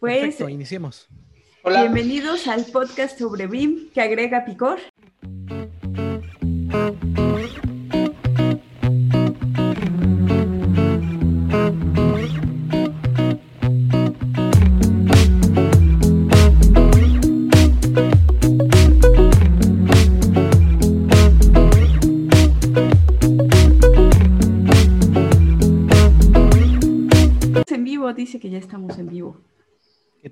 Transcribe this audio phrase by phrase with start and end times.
[0.00, 1.08] Pues, Perfecto, iniciemos.
[1.62, 1.82] Hola.
[1.82, 4.78] bienvenidos al podcast sobre BIM que agrega picor.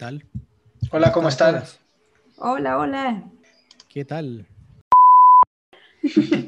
[0.06, 0.24] Tal?
[0.92, 1.54] Hola, ¿cómo están?
[1.54, 1.80] todas?
[2.36, 3.24] Hola, hola.
[3.88, 4.46] ¿Qué tal?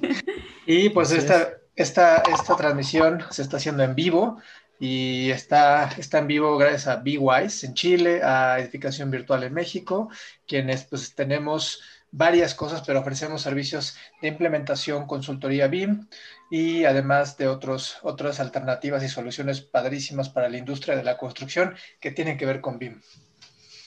[0.70, 4.38] Y pues esta, esta, esta transmisión se está haciendo en vivo
[4.78, 10.10] y está, está en vivo gracias a BeWise en Chile, a Edificación Virtual en México,
[10.46, 16.06] quienes pues tenemos varias cosas, pero ofrecemos servicios de implementación, consultoría BIM
[16.50, 21.74] y además de otros, otras alternativas y soluciones padrísimas para la industria de la construcción
[21.98, 23.00] que tienen que ver con BIM.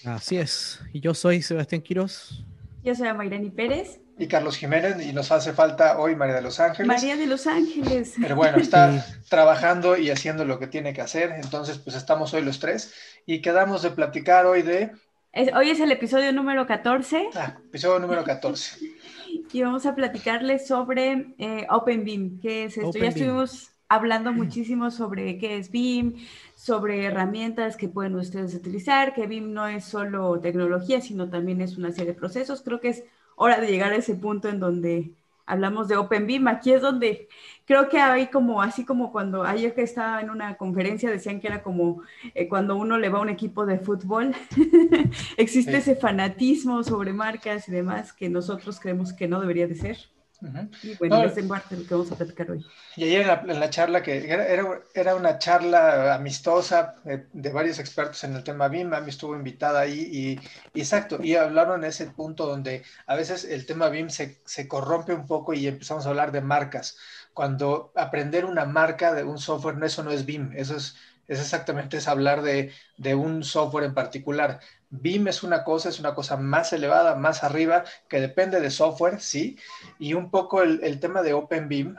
[0.06, 0.80] Así es.
[0.94, 2.44] Y yo soy Sebastián Quiroz.
[2.84, 4.00] Yo soy Mayrani Pérez.
[4.18, 6.88] Y Carlos Jiménez, y nos hace falta hoy María de los Ángeles.
[6.88, 8.14] María de Los Ángeles.
[8.22, 11.32] Pero bueno, está trabajando y haciendo lo que tiene que hacer.
[11.42, 12.94] Entonces, pues estamos hoy los tres
[13.26, 14.92] y quedamos de platicar hoy de
[15.32, 18.78] Es- hoy es el episodio número 14 ah, episodio número 14.
[19.54, 22.40] y vamos a platicarles sobre eh, Open BIM.
[22.42, 22.90] ¿Qué es esto?
[22.90, 23.18] Open ya BIM.
[23.18, 26.16] estuvimos hablando muchísimo sobre qué es BIM,
[26.62, 31.76] sobre herramientas que pueden ustedes utilizar, que BIM no es solo tecnología, sino también es
[31.78, 32.62] una serie de procesos.
[32.62, 33.04] Creo que es
[33.36, 35.12] hora de llegar a ese punto en donde
[35.48, 36.48] hablamos de Open BIM.
[36.48, 37.28] Aquí es donde
[37.66, 41.48] creo que hay como, así como cuando ayer que estaba en una conferencia decían que
[41.48, 42.04] era como
[42.36, 44.36] eh, cuando uno le va a un equipo de fútbol,
[45.38, 45.78] existe Sí.
[45.78, 49.98] ese fanatismo sobre marcas y demás que nosotros creemos que no debería de ser.
[50.42, 50.70] Ujú.
[50.82, 51.24] Y bueno, No.
[51.24, 52.66] es en parte lo que vamos a platicar hoy.
[52.94, 57.28] Y ayer en la, en la charla, que era, era, era una charla amistosa de,
[57.32, 60.40] de varios expertos en el tema BIM, Ami estuvo invitada ahí y,
[60.74, 64.68] y exacto, y hablaron en ese punto donde a veces el tema BIM se, se
[64.68, 66.98] corrompe un poco y empezamos a hablar de marcas.
[67.34, 70.98] Cuando aprender una marca de un software, no, eso no es BIM, eso es,
[71.30, 74.60] es exactamente es hablar de, de un software en particular.
[74.92, 79.22] BIM es una cosa, es una cosa más elevada, más arriba, que depende de software,
[79.22, 79.58] sí,
[79.98, 81.96] y un poco el, tema de Open BIM,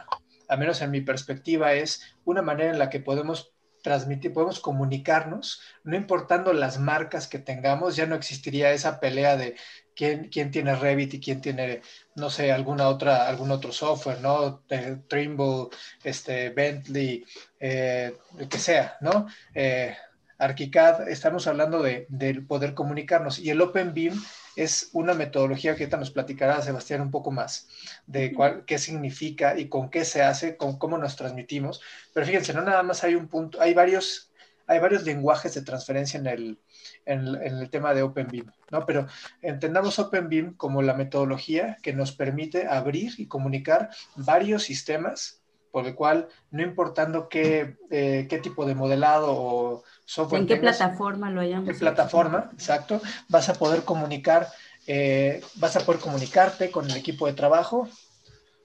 [0.49, 5.61] al menos en mi perspectiva, es una manera en la que podemos transmitir, podemos comunicarnos,
[5.85, 9.57] no importando las marcas que tengamos, ya no existiría esa pelea de
[9.97, 11.83] quién, tiene Revit y quién tiene,
[12.15, 14.63] no sé, alguna otra, algún otro software, ¿no?
[15.09, 15.69] Trimble,
[16.05, 17.25] este, Bentley,
[17.59, 19.27] eh, el que sea, ¿no?
[19.55, 19.97] Eh,
[20.43, 24.21] ArchiCAD, estamos hablando de, de poder comunicarnos y el Open BIM
[24.57, 27.69] es una metodología que ahorita nos platicará Sebastián un poco más
[28.07, 31.81] de cuál, qué significa y con qué se hace, con cómo nos transmitimos.
[32.13, 34.31] Pero fíjense, no nada más hay un punto, hay varios,
[34.67, 36.59] hay varios lenguajes de transferencia en el,
[37.07, 38.85] en, el- en el tema de OpenBIM, ¿no?
[38.85, 39.07] Pero
[39.41, 45.39] entendamos OpenBIM como la metodología que nos permite abrir y comunicar varios sistemas,
[45.71, 50.57] por el cual, no importando qué, eh, qué tipo de modelado o software ¿En qué
[50.57, 51.81] tengas, plataforma lo hayamos qué hecho?
[51.81, 54.49] plataforma, exacto, vas a poder comunicar,
[54.87, 57.89] eh, vas a poder comunicarte con el equipo de trabajo.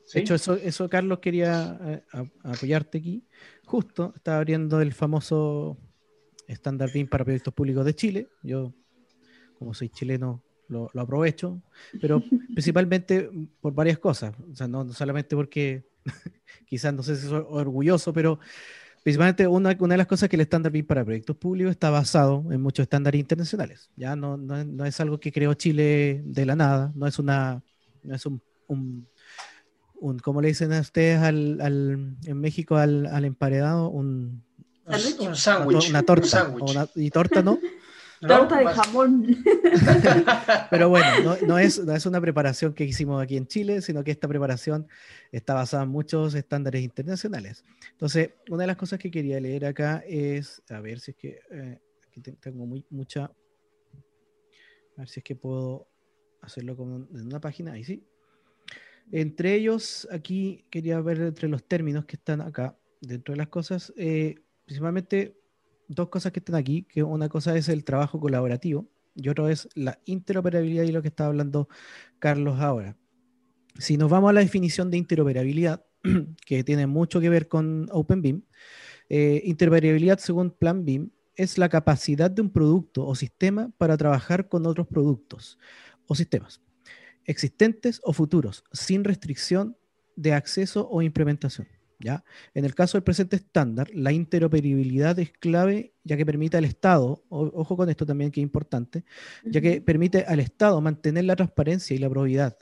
[0.05, 0.13] ¿sí?
[0.13, 3.23] De hecho, eso, eso Carlos, quería eh, a- apoyarte aquí.
[3.65, 5.77] Justo estaba abriendo el famoso
[6.47, 8.27] estándar BIM para proyectos públicos de Chile.
[8.41, 8.73] Yo,
[9.59, 11.61] como soy chileno, lo, lo aprovecho,
[11.99, 13.29] pero principalmente
[13.61, 14.35] por varias cosas.
[14.51, 15.85] O sea, no, no solamente porque
[16.67, 18.39] quizás no sé si soy orgulloso, pero
[19.07, 22.43] principalmente una, una de las cosas que el estándar BIM para proyectos públicos está basado
[22.51, 23.89] en muchos estándares internacionales.
[23.95, 27.17] Ya no, no, es- no es algo que creó Chile de la nada, no es
[27.17, 27.63] una
[28.03, 29.07] no es un, un,
[30.01, 33.87] un ¿cómo le dicen a ustedes al, al- en México al, al emparedado?
[33.89, 34.43] Un,
[35.37, 35.89] sándwich.
[35.89, 36.51] una un torta.
[36.59, 37.59] una- y torta no,
[38.21, 38.27] ¿no?
[38.27, 39.27] Torta de Más- jamón.
[40.69, 44.03] pero bueno, no, no es, no es una preparación que hicimos aquí en Chile, sino
[44.03, 44.87] que esta preparación
[45.31, 47.63] está basada en muchos estándares internacionales.
[47.91, 51.39] Entonces, una de las cosas que quería leer acá es, a ver si es que,
[51.51, 53.31] eh, aquí te- tengo muy, mucha, a
[54.97, 55.87] ver si es que puedo
[56.41, 58.03] hacerlo como en una página, ahí sí.
[59.11, 63.93] Entre ellos, aquí quería ver entre los términos que están acá, dentro de las cosas,
[63.95, 65.37] eh, principalmente
[65.87, 69.67] dos cosas que están aquí, que una cosa es el trabajo colaborativo y otra es
[69.75, 71.67] la interoperabilidad y lo que estaba hablando
[72.19, 72.95] Carlos ahora.
[73.79, 75.85] Si nos vamos a la definición de interoperabilidad,
[76.45, 78.43] que tiene mucho que ver con OpenBIM,
[79.09, 84.49] eh, interoperabilidad según Plan BIM es la capacidad de un producto o sistema para trabajar
[84.49, 85.57] con otros productos
[86.07, 86.61] o sistemas
[87.27, 89.77] existentes o futuros, sin restricción
[90.15, 91.67] de acceso o implementación.
[91.99, 92.23] ¿Ya?
[92.53, 97.23] En el caso del presente estándar, la interoperabilidad es clave ya que permite al Estado,
[97.29, 99.03] ojo con esto también que es importante,
[99.45, 102.57] ya que permite al Estado mantener la transparencia y la probidad.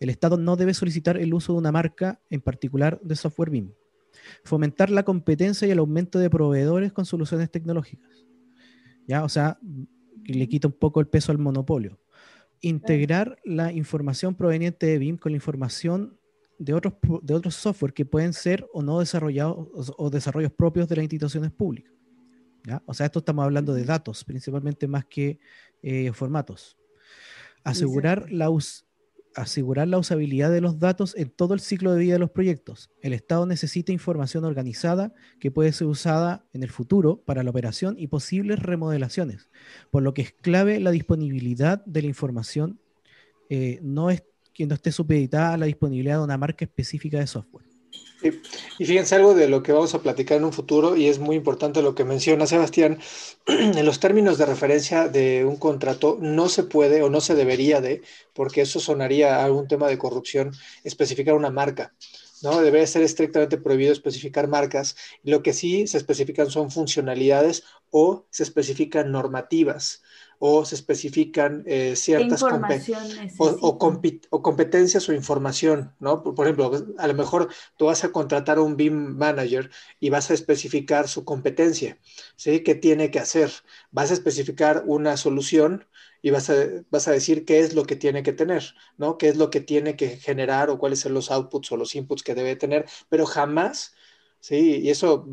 [0.00, 3.72] El Estado no debe solicitar el uso de una marca en particular de software BIM.
[4.44, 8.26] Fomentar la competencia y el aumento de proveedores con soluciones tecnológicas.
[9.06, 9.24] ¿Ya?
[9.24, 9.58] O sea,
[10.24, 11.98] le quita un poco el peso al monopolio.
[12.60, 16.18] Integrar la información proveniente de BIM con la información
[16.64, 20.96] de otros, de otros software que pueden ser o no desarrollados o, desarrollos propios de
[20.96, 21.92] las instituciones públicas.
[22.86, 25.40] O sea, esto estamos hablando de datos, principalmente más que
[25.82, 26.78] eh, formatos.
[27.64, 28.48] Asegurar la,
[29.34, 32.90] asegurar la usabilidad de los datos en todo el ciclo de vida de los proyectos.
[33.00, 37.96] El Estado necesita información organizada que puede ser usada en el futuro para la operación
[37.98, 39.50] y posibles remodelaciones,
[39.90, 42.80] por lo que es clave la disponibilidad de la información,
[43.48, 44.22] eh, no es
[44.52, 47.72] que no esté supeditada a la disponibilidad de una marca específica de software.
[48.78, 51.36] Y fíjense algo de lo que vamos a platicar en un futuro y es muy
[51.36, 52.98] importante lo que menciona Sebastián.
[53.46, 57.80] En los términos de referencia de un contrato no se puede o no se debería
[57.80, 58.02] de,
[58.32, 60.52] porque eso sonaría a un tema de corrupción,
[60.84, 61.94] especificar una marca.
[62.42, 62.60] ¿no?
[62.60, 64.96] Debe ser estrictamente prohibido especificar marcas.
[65.22, 70.02] Lo que sí se especifican son funcionalidades o se especifican normativas
[70.44, 72.48] o se especifican eh, ciertas o,
[73.60, 76.24] o, competencias o información, ¿no?
[76.24, 80.32] Por, ejemplo, a lo mejor tú vas a contratar a un BIM manager y vas
[80.32, 82.00] a especificar su competencia,
[82.34, 82.64] ¿sí?
[82.64, 83.52] ¿Qué tiene que hacer?
[83.92, 85.86] Vas a especificar una solución
[86.22, 86.56] y vas a,
[86.90, 89.18] vas a decir qué es lo que tiene que tener, ¿no?
[89.18, 92.24] ¿Qué es lo que tiene que generar o cuáles son los outputs o los inputs
[92.24, 93.94] que debe tener, pero jamás
[94.44, 95.24] Sí, y eso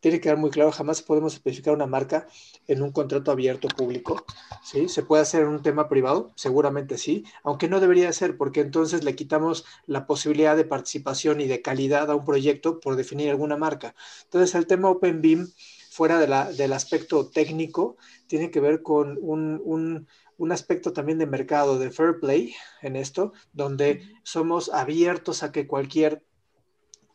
[0.00, 2.26] tiene que quedar muy claro, jamás podemos especificar una marca
[2.66, 4.26] en un contrato abierto público,
[4.62, 4.90] ¿sí?
[4.90, 6.32] ¿Se puede hacer en un tema privado?
[6.36, 11.46] Seguramente sí, aunque no debería ser, porque entonces le quitamos la posibilidad de participación y
[11.46, 13.94] de calidad a un proyecto por definir alguna marca.
[14.24, 15.48] Entonces, el tema OpenBeam,
[15.90, 20.06] fuera de la, del aspecto técnico, tiene que ver con un, un,
[20.36, 25.66] un aspecto también de mercado, de fair play en esto, donde somos abiertos a que
[25.66, 26.22] cualquier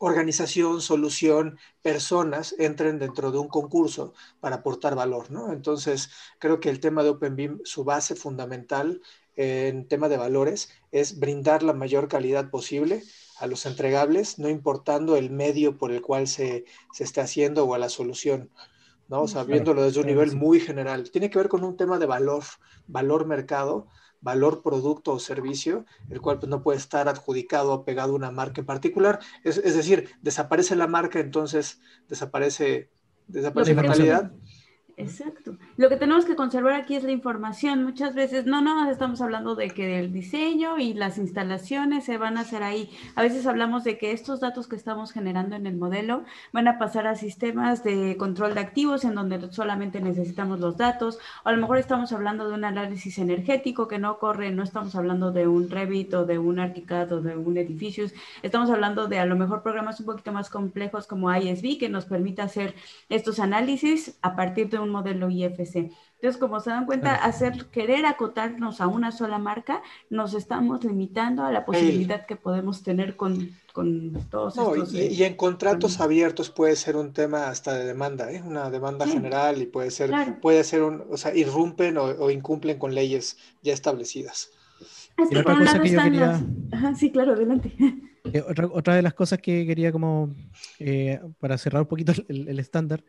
[0.05, 5.53] organización, solución, personas entren dentro de un concurso para aportar valor, ¿no?
[5.53, 6.09] Entonces,
[6.39, 9.01] creo que el tema de OpenBeam, su base fundamental
[9.37, 13.01] en tema de valores es brindar la mayor calidad posible
[13.39, 17.73] a los entregables, no importando el medio por el cual se, se esté haciendo o
[17.73, 18.51] a la solución,
[19.07, 19.21] ¿no?
[19.21, 21.09] O sea, viéndolo desde un nivel muy general.
[21.11, 22.43] Tiene que ver con un tema de valor,
[22.87, 23.87] valor mercado,
[24.23, 28.31] valor producto o servicio, el cual pues, no puede estar adjudicado o pegado a una
[28.31, 29.19] marca en particular.
[29.43, 32.89] Es, es decir, desaparece la marca, entonces desaparece,
[33.27, 34.31] desaparece la calidad.
[34.95, 35.57] Exacto.
[35.75, 37.83] Lo que tenemos que conservar aquí es la información.
[37.83, 42.37] Muchas veces no, no, estamos hablando de que el diseño y las instalaciones se van
[42.37, 42.91] a hacer ahí.
[43.15, 46.77] A veces hablamos de que estos datos que estamos generando en el modelo van a
[46.77, 51.17] pasar a sistemas de control de activos en donde solamente necesitamos los datos.
[51.43, 54.93] O a lo mejor estamos hablando de un análisis energético que no corre, no estamos
[54.93, 58.13] hablando de un Revit o de un ArchiCAD o de un Edificius.
[58.43, 62.05] Estamos hablando de a lo mejor programas un poquito más complejos como ISV que nos
[62.05, 62.75] permite hacer
[63.09, 65.63] estos análisis a partir de un modelo IFC.
[65.75, 71.43] Entonces, como se dan cuenta, hacer querer acotarnos a una sola marca, nos estamos limitando
[71.43, 74.93] a la posibilidad que podemos tener con, con todos estos.
[74.93, 78.41] Y, y, en contratos abiertos puede ser un tema hasta de demanda, ¿eh?
[78.41, 82.95] una demanda general y puede ser, puede ser un, o sea, irrumpen o, incumplen con
[82.95, 84.49] leyes ya establecidas.
[85.29, 86.41] y otra cosa que yo quería...
[86.95, 87.73] sí, claro, adelante.
[88.31, 90.33] Eh, otra, de las cosas que quería como,
[90.79, 93.03] eh, para cerrar un poquito el estándar,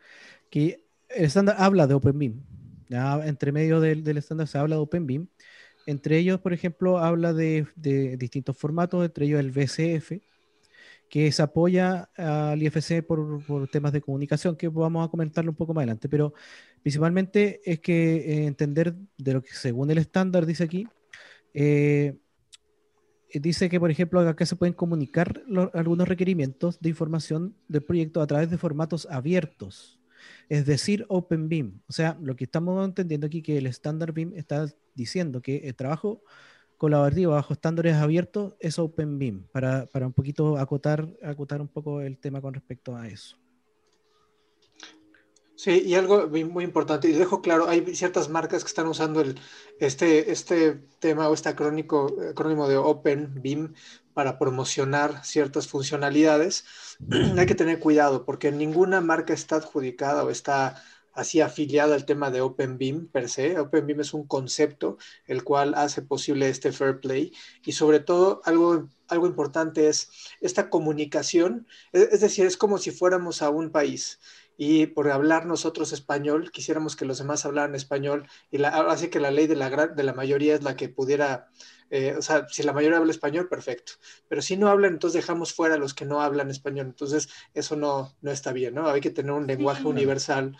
[0.51, 2.43] que el estándar habla de OpenBeam.
[2.89, 5.29] Entre medio del, estándar se habla de OpenBeam.
[5.87, 7.67] Entre ellos, por ejemplo, habla de,
[8.19, 10.23] distintos formatos, entre ellos el VCF,
[11.11, 15.75] que se apoya al IFC por, temas de comunicación, que vamos a comentarlo un poco
[15.75, 16.33] más adelante, pero
[16.83, 20.89] principalmente es que eh, entender de lo que según el estándar dice aquí,
[21.53, 22.17] eh,
[23.35, 25.43] dice que, por ejemplo, acá se pueden comunicar
[25.75, 30.01] algunos requerimientos de información del proyecto a través de formatos abiertos
[30.49, 31.81] es decir, Open BIM.
[31.89, 35.75] O sea, lo que estamos entendiendo aquí que el estándar BIM está diciendo que el
[35.75, 36.23] trabajo
[36.77, 42.01] colaborativo bajo estándares abiertos es Open BIM, para, para un poquito acotar, acotar un poco
[42.01, 43.44] el tema con respecto a eso.
[45.57, 49.23] Sí, y algo muy importante, y dejo claro, hay ciertas marcas que están usando
[49.79, 53.73] este, este tema o este acrónimo de Open BIM
[54.15, 56.65] para promocionar ciertas funcionalidades.
[57.39, 60.83] hay que tener cuidado porque ninguna marca está adjudicada o está
[61.13, 63.59] así afiliada al tema de OpenBeam per se.
[63.59, 67.33] OpenBeam es un concepto el cual hace posible este fair play
[67.65, 73.43] y sobre todo algo algo importante es esta comunicación, es, decir, es como si fuéramos
[73.43, 74.19] a un país
[74.57, 79.21] y por hablar nosotros español, quisiéramos que los demás hablaran español y la, así que
[79.21, 81.49] la ley de la, de la mayoría es la que pudiera,
[81.91, 83.95] eh, o sea, si la mayoría habla español, perfecto,
[84.29, 87.75] pero si no hablan, entonces dejamos fuera a los que no hablan español, entonces eso
[87.77, 88.89] no, no está bien, ¿no?
[88.89, 90.57] Hay que tener un lenguaje universal,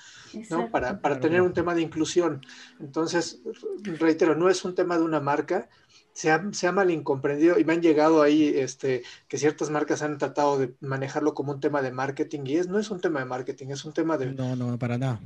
[0.51, 0.71] ¿no?
[0.71, 2.45] Para, para tener un tema de inclusión.
[2.81, 3.43] Entonces,
[3.83, 5.69] reitero, no es un tema de una marca,
[6.15, 10.01] se ha, se ha, mal incomprendido y me han llegado ahí este, que ciertas marcas
[10.03, 13.19] han tratado de manejarlo como un tema de marketing y es, no es un tema
[13.19, 14.33] de marketing, es un tema de...
[14.33, 15.21] No, no, para nada.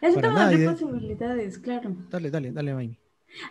[0.00, 1.94] Es un tema de responsabilidades, claro.
[2.10, 2.98] Dale, dale, dale, Maimi.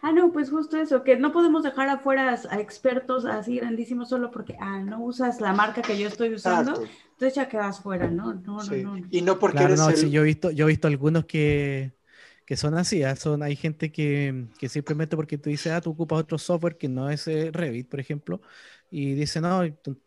[0.01, 4.29] Ah, no, pues justo eso, que no podemos dejar afuera a expertos así grandísimos solo
[4.31, 8.33] porque, ah, no usas la marca que yo estoy usando, entonces ya quedas fuera, ¿no?
[8.33, 11.25] No, no, no, Y no porque eres no, yo he visto, yo he visto algunos
[11.25, 11.93] que
[12.45, 13.15] que son así, ¿ah?
[13.15, 16.89] son, hay gente que, que, simplemente porque tú dices, ah, tú ocupas otro software que
[16.89, 18.41] no es eh, Revit, por ejemplo,
[18.89, 19.97] y dice, no, tú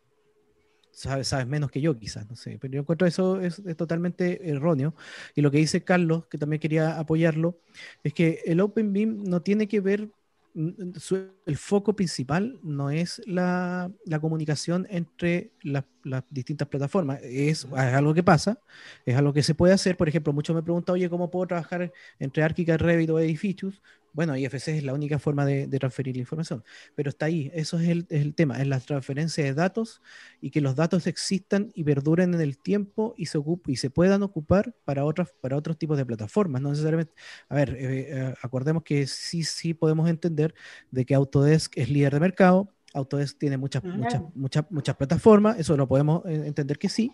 [0.95, 4.95] sabes, sabes menos que yo quizás, no sé, pero yo encuentro eso es, totalmente erróneo.
[5.35, 7.59] Y lo que dice Carlos, que también quería apoyarlo,
[8.03, 10.11] es que el OpenBeam no tiene que ver
[10.55, 15.85] el foco principal no es la, comunicación entre las,
[16.31, 17.21] distintas plataformas.
[17.23, 18.61] Es, algo que pasa,
[19.05, 19.97] es algo que se puede hacer.
[19.97, 23.83] Por ejemplo, muchos me preguntan, oye, ¿cómo puedo trabajar entre Archicad, Revit o Edificios?
[24.15, 26.63] Bueno, IFC es la única forma de, transferir la información,
[26.95, 30.01] pero está ahí, eso es el, tema, es la transferencia de datos
[30.41, 34.23] y que los datos existan y perduren en el tiempo y se, y se puedan
[34.23, 37.13] ocupar para, otras, para otros tipos de plataformas, no necesariamente,
[37.49, 40.55] a ver, eh, eh, acordemos que sí, sí podemos entender
[40.93, 45.77] de que Autodesk es líder de mercado, Autodesk tiene muchas, muchas, muchas, muchas plataformas, eso
[45.77, 47.13] lo podemos eh, entender que sí,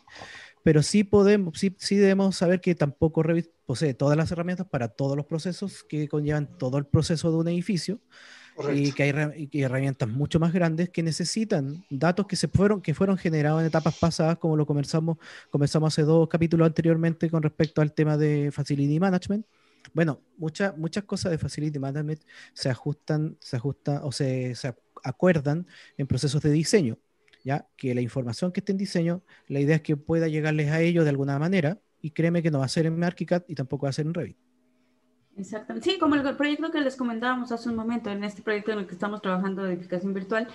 [0.62, 4.88] pero sí podemos, sí, sí debemos saber que tampoco Revit posee todas las herramientas para
[4.88, 8.00] todos los procesos que conllevan todo el proceso de un edificio
[8.74, 13.16] y que hay herramientas mucho más grandes que necesitan datos que se fueron que fueron
[13.16, 15.18] generados en etapas pasadas como lo comenzamos
[15.50, 19.46] comenzamos hace dos capítulos anteriormente con respecto al tema de facility management.
[19.94, 22.20] Bueno muchas muchas cosas de facility management
[22.52, 26.98] se ajustan se ajustan o se, se acuerdan en procesos de diseño
[27.44, 27.66] ¿ya?
[27.76, 31.04] Que la información que esté en diseño, la idea es que pueda llegarles a ellos
[31.04, 33.90] de alguna manera, y créeme que no va a ser en ArchiCAD y tampoco va
[33.90, 34.36] a ser en Revit.
[35.36, 35.90] Exactamente.
[35.90, 38.86] Sí, como el proyecto que les comentábamos hace un momento, en este proyecto en el
[38.86, 40.48] que estamos trabajando de edificación virtual,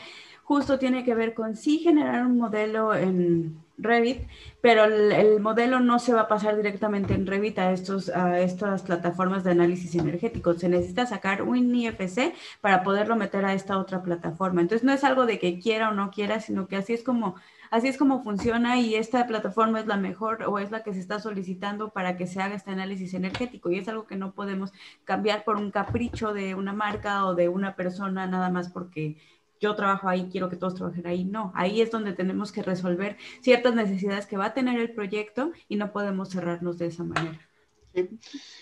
[0.44, 4.28] justo tiene que ver con sí generar un modelo en Revit,
[4.62, 8.84] pero el, modelo no se va a pasar directamente en Revit a, estos, a estas
[8.84, 10.54] plataformas de análisis energético.
[10.54, 14.62] Se necesita sacar un IFC para poderlo meter a esta otra plataforma.
[14.62, 17.36] Entonces no es algo de que quiera o no quiera, sino que así es como
[17.72, 21.00] así es como funciona y esta plataforma es la mejor o es la que se
[21.00, 24.72] está solicitando para que se haga este análisis energético y es algo que no podemos
[25.04, 29.18] cambiar por un capricho de una marca o de una persona nada más porque
[29.60, 31.26] yo trabajo ahí, quiero que todos trabajen ahí.
[31.26, 35.52] No, ahí es donde tenemos que resolver ciertas necesidades que va a tener el proyecto
[35.68, 37.40] y no podemos cerrarnos de esa manera.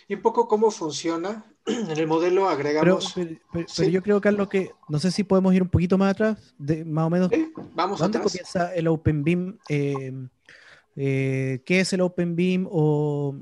[0.07, 1.45] Y un poco cómo funciona.
[1.65, 3.15] En el modelo agregamos.
[3.15, 6.83] Pero, yo creo, Carlos, que no sé si podemos ir un poquito más atrás, de,
[6.83, 7.31] más o menos.
[7.73, 9.57] vamos ¿Dónde comienza el Open Beam?
[9.69, 10.11] Eh,
[10.97, 13.37] eh, ¿Qué es el Open Beam o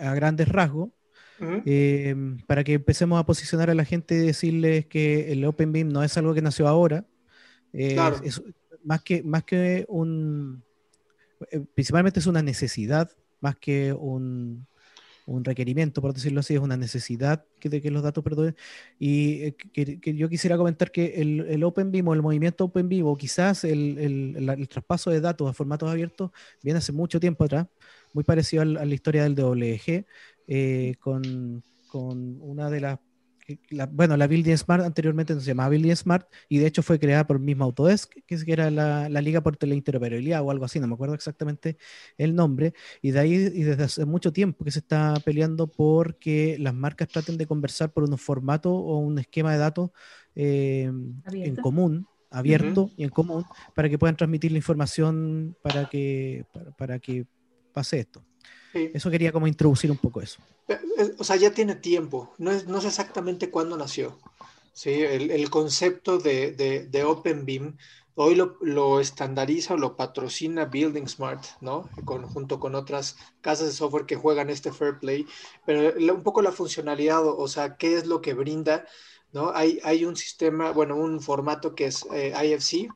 [0.00, 0.90] a grandes rasgos?
[1.38, 5.88] Em, para que empecemos a posicionar a la gente y decirles que el Open Beam
[5.88, 7.04] no es algo que nació ahora.
[7.72, 8.42] es,
[8.84, 10.62] más, que, más que un.
[11.50, 14.66] Eh, principalmente es una necesidad, más que un,
[15.26, 18.56] un requerimiento, por decirlo así, es una necesidad que, de que los datos perduren.
[18.98, 23.16] Y eh, que, yo quisiera comentar que el, el Open o el movimiento Open o
[23.16, 26.30] quizás el, el, traspaso de datos a formatos abiertos,
[26.62, 27.66] viene hace mucho tiempo atrás,
[28.12, 30.06] muy parecido a la, historia del WG,
[30.46, 32.98] eh, con, con una de las
[33.92, 37.26] bueno, la Building Smart anteriormente no se llamaba Building Smart y de hecho fue creada
[37.26, 40.88] por el mismo Autodesk, que era la, la Liga por Teleinteroperabilidad o algo así, no
[40.88, 41.76] me acuerdo exactamente
[42.18, 42.74] el nombre.
[43.02, 46.74] Y de ahí, y desde hace mucho tiempo que se está peleando por que las
[46.74, 49.90] marcas traten de conversar por un formato o un esquema de datos
[50.34, 50.90] eh,
[51.32, 56.44] en común, abierto y en común, para que puedan transmitir la información para que,
[56.76, 57.26] para que
[57.72, 58.25] pase esto.
[58.94, 60.40] Eso quería como introducir un poco eso.
[60.68, 64.18] Eh, eh, o sea, ya tiene tiempo, no, es, no sé exactamente cuándo nació.
[64.72, 64.90] ¿sí?
[64.90, 67.76] El, el concepto de, de, de OpenBeam
[68.16, 71.88] hoy lo, lo, estandariza o lo patrocina Building Smart, ¿no?
[72.04, 75.26] Con, junto con otras casas de software que juegan este Fair Play,
[75.66, 78.86] pero un poco la funcionalidad, o, sea, qué es lo que brinda,
[79.32, 79.52] ¿no?
[79.54, 82.88] Hay, hay un sistema, bueno, un formato que es eh, IFC,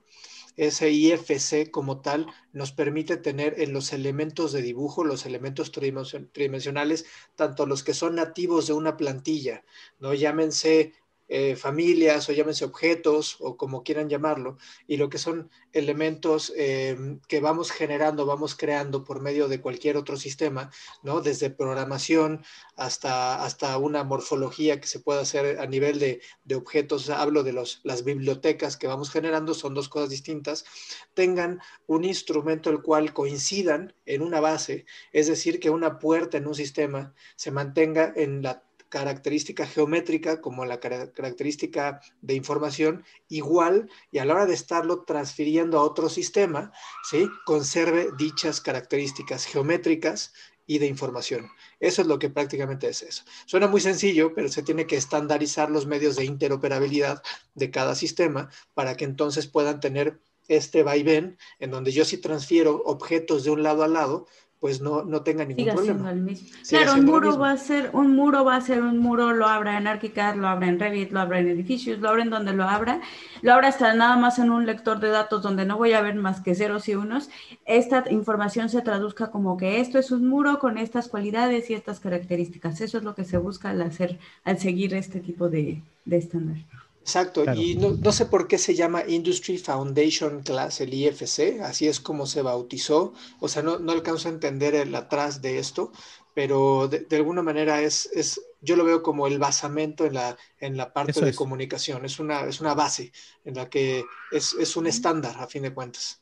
[0.60, 7.06] ese IFC como tal nos permite tener en los elementos de dibujo, los elementos tridimensionales,
[7.34, 9.64] tanto los que son nativos de una plantilla,
[10.00, 10.12] ¿no?
[10.12, 10.92] Llámense
[11.32, 14.58] eh, familias o llámense objetos o como quieran llamarlo,
[14.88, 19.96] y lo que son elementos eh, que vamos generando, vamos creando por medio de cualquier
[19.96, 20.72] otro sistema,
[21.04, 21.20] ¿no?
[21.20, 22.42] Desde programación
[22.74, 27.52] hasta, hasta una morfología que se puede hacer a nivel de, de objetos, hablo de
[27.52, 30.64] los, las bibliotecas que vamos generando, son dos cosas distintas,
[31.14, 36.48] tengan un instrumento el cual coincidan en una base, es decir, que una puerta en
[36.48, 44.18] un sistema se mantenga en la característica geométrica como la característica de información igual y
[44.18, 46.72] a la hora de estarlo transfiriendo a otro sistema,
[47.08, 47.26] ¿sí?
[47.46, 50.34] conserve dichas características geométricas
[50.66, 51.50] y de información.
[51.78, 53.24] Eso es lo que prácticamente es eso.
[53.46, 57.22] Suena muy sencillo, pero se tiene que estandarizar los medios de interoperabilidad
[57.54, 62.82] de cada sistema para que entonces puedan tener este vaivén en donde yo si transfiero
[62.84, 64.26] objetos de un lado a lado,
[64.60, 66.14] pues no, no tenga ningún problema.
[66.68, 69.78] claro, un muro va a ser, un muro va a ser un muro, lo abra
[69.78, 72.64] en ArchiCAD, lo abra en Revit, lo abra en edificios, lo abra en donde lo
[72.64, 73.00] abra,
[73.40, 76.14] lo abra hasta nada más en un lector de datos donde no voy a ver
[76.14, 77.30] más que ceros y unos,
[77.64, 81.98] esta información se traduzca como que esto es un muro con estas cualidades y estas
[81.98, 82.82] características.
[82.82, 86.58] Eso es lo que se busca al hacer, al seguir este tipo de, de estándar.
[87.10, 91.98] Exacto, y no, sé por qué se llama Industry Foundation Class, el IFC, así es
[91.98, 95.90] como se bautizó, o sea, no, no alcanzo a entender el atrás de esto,
[96.34, 100.76] pero de, alguna manera es, es, yo lo veo como el basamento en la, en
[100.76, 103.10] la parte de comunicación, es una, es una base
[103.44, 106.20] en la que es, es un estándar a fin de cuentas.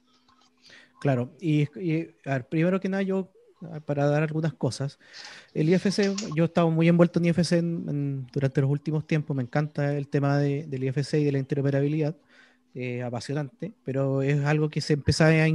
[1.01, 1.67] Claro, y,
[2.49, 3.31] primero que nada yo
[3.85, 4.99] para dar algunas cosas.
[5.55, 7.63] El IFC, yo he estado muy envuelto en IFC
[8.33, 12.17] durante los últimos tiempos, me encanta el tema del IFC y de la interoperabilidad,
[12.75, 15.49] eh, apasionante, pero es algo que se empieza a,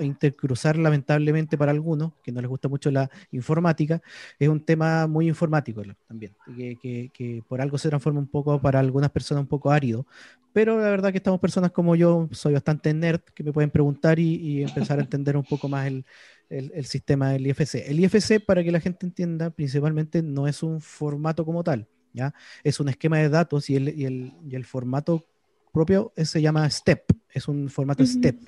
[0.00, 4.00] intercruzar lamentablemente para algunos, que no les gusta mucho la informática,
[4.38, 8.78] es un tema muy informático también, que, que por algo se transforma un poco para
[8.78, 10.06] algunas personas un poco árido,
[10.52, 14.18] pero la verdad que estamos personas como yo, soy bastante nerd, que me pueden preguntar
[14.18, 16.04] y, empezar a entender un poco más el,
[16.48, 17.76] el, sistema del IFC.
[17.86, 22.34] El IFC, para que la gente entienda, principalmente no es un formato como tal, ¿ya?
[22.64, 25.26] Es un esquema de datos y el, y el, y el formato
[25.72, 28.40] propio se llama STEP, es un formato STEP.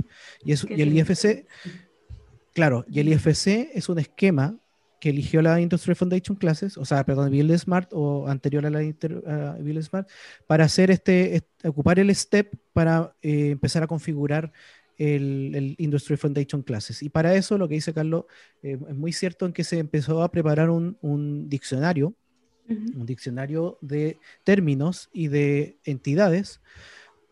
[0.44, 1.46] Y, es, y el IFC,
[2.52, 4.58] claro, y el IFC es un esquema
[5.00, 8.82] que eligió la Industry Foundation Classes, o sea, perdón, Build Smart o anterior a la
[8.82, 9.22] Inter,
[9.60, 10.08] Build Smart,
[10.46, 14.52] para hacer este, ocupar el step para eh, empezar a configurar
[15.00, 17.02] el, Industry Foundation Classes.
[17.02, 18.24] Y para eso lo que dice Carlos
[18.62, 22.14] eh, es muy cierto en que se empezó a preparar un, un diccionario,
[22.68, 26.60] un diccionario de términos y de entidades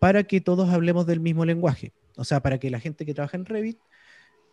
[0.01, 1.93] para que todos hablemos del mismo lenguaje.
[2.17, 3.79] O sea, para que la gente que trabaja en Revit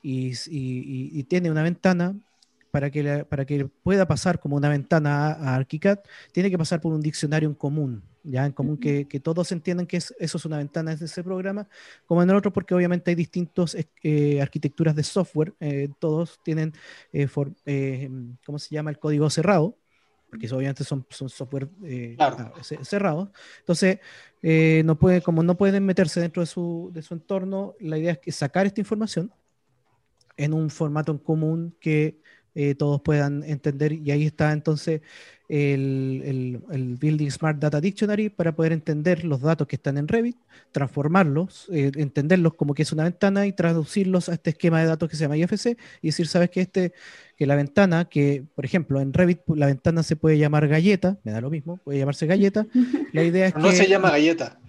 [0.03, 2.15] y, y, y tiene una ventana
[2.75, 5.99] para que, para que pueda pasar como una ventana a, ArchiCAD,
[6.33, 9.87] tiene que pasar por un diccionario en común, ya en común que, que todos entiendan
[9.87, 11.69] que eso es una ventana de ese programa,
[12.05, 16.73] como en el otro, porque obviamente hay distintas eh, arquitecturas de software, eh, todos tienen,
[17.13, 18.09] eh,
[18.45, 18.89] ¿cómo se llama?
[18.89, 19.77] El código cerrado,
[20.29, 21.69] porque obviamente son, son software
[22.19, 23.29] ah, cerrados.
[23.59, 23.99] Entonces,
[24.83, 28.19] no puede, como no pueden meterse dentro de su, de su entorno, la idea es
[28.19, 29.31] que sacar esta información
[30.37, 32.19] en un formato en común que
[32.55, 33.93] eh, todos puedan entender.
[33.93, 35.01] Y ahí está entonces
[35.47, 40.37] el, el, Building Smart Data Dictionary para poder entender los datos que están en Revit,
[40.71, 45.09] transformarlos, eh, entenderlos como que es una ventana y traducirlos a este esquema de datos
[45.09, 46.93] que se llama IFC y decir, sabes que este,
[47.35, 51.31] que la ventana, que por ejemplo en Revit la ventana se puede llamar galleta, me
[51.31, 52.65] da lo mismo, puede llamarse galleta.
[53.11, 54.59] La idea es no se llama galleta.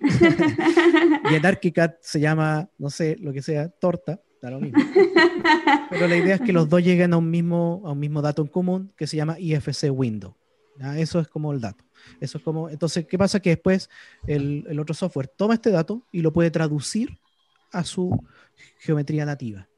[1.30, 4.80] y en ArchiCAD se llama, no sé, lo que sea, torta lo mismo.
[5.90, 8.40] Pero la idea es que los dos lleguen a un mismo, a un mismo dato
[8.40, 10.34] en común que se llama IFC window.
[10.96, 11.84] Eso es como el dato.
[12.20, 13.40] Eso es como, entonces, ¿qué pasa?
[13.40, 13.90] Que después
[14.26, 17.18] el, el, otro software toma este dato y lo puede traducir
[17.72, 18.18] a su
[18.78, 19.68] geometría nativa.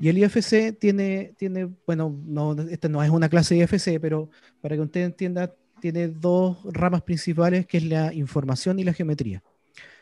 [0.00, 4.30] Y el IFC tiene, tiene bueno, no, esta no es una clase de IFC, pero
[4.60, 9.42] para que usted entienda, tiene dos ramas principales, que es la información y la geometría.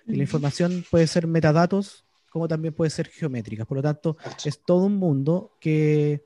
[0.06, 3.66] Y la información puede ser metadatos, como también puede ser geométrica.
[3.66, 6.24] Por lo tanto, es todo un mundo que,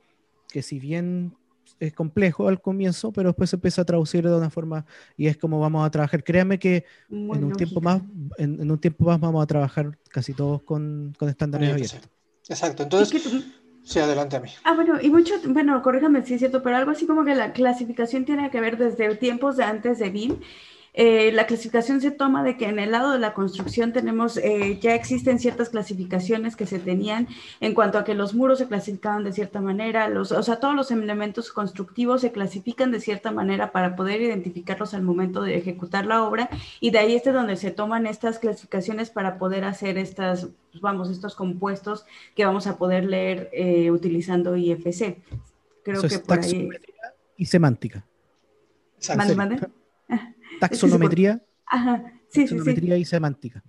[0.49, 1.35] que si bien
[1.81, 5.37] es complejo al comienzo, pero después se empieza a traducir de una forma y es
[5.37, 6.23] como vamos a trabajar.
[6.23, 8.03] Créame que en un, tiempo más,
[8.39, 12.09] en, un tiempo más vamos a trabajar casi todos con, con estándares abiertos.
[12.49, 13.45] Exacto, entonces...
[13.83, 14.49] Sí, adelante a mí.
[14.65, 17.53] Ah, bueno, y mucho, bueno, corríjame si es cierto, pero algo así como que la
[17.53, 20.41] clasificación tiene que ver desde tiempos de antes de BIM
[20.99, 24.79] eh, la clasificación se toma de que en el lado de la construcción tenemos, eh,
[24.81, 27.29] ya existen ciertas clasificaciones que se tenían
[27.61, 30.75] en cuanto a que los muros se clasificaban de cierta manera, los, o sea, todos
[30.75, 36.07] los elementos constructivos se clasifican de cierta manera para poder identificarlos al momento de ejecutar
[36.07, 36.49] la obra
[36.81, 40.81] y de ahí es de donde se toman estas clasificaciones para poder hacer estas, pues,
[40.81, 45.19] vamos, estos compuestos que vamos a poder leer eh, utilizando IFC.
[45.85, 46.71] Creo que por ahí...
[47.37, 48.03] Y semántica.
[49.15, 49.61] ¿Mande,
[50.61, 51.43] Taxonometría.
[51.67, 53.63] Ajá, sí, taxonometría sí, y semántica.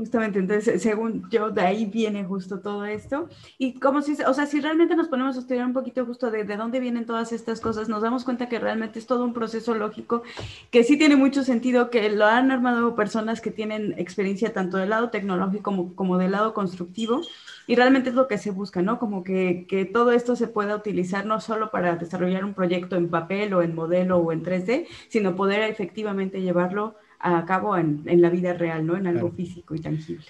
[0.00, 3.28] Justamente, entonces, según yo, de ahí viene justo todo esto.
[3.58, 6.44] Y como si, o sea, si realmente nos ponemos a estudiar un poquito justo de,
[6.44, 9.74] de, dónde vienen todas estas cosas, nos damos cuenta que realmente es todo un proceso
[9.74, 10.22] lógico
[10.70, 14.88] que sí tiene mucho sentido, que lo han armado personas que tienen experiencia tanto del
[14.88, 17.20] lado tecnológico como, como del lado constructivo.
[17.66, 18.98] Y realmente es lo que se busca, ¿no?
[18.98, 23.10] Como que, que todo esto se pueda utilizar no solo para desarrollar un proyecto en
[23.10, 28.20] papel o en modelo o en 3D, sino poder efectivamente llevarlo a cabo en, en,
[28.20, 28.96] la vida real, ¿no?
[28.96, 29.36] En algo claro.
[29.36, 30.26] físico y tangible.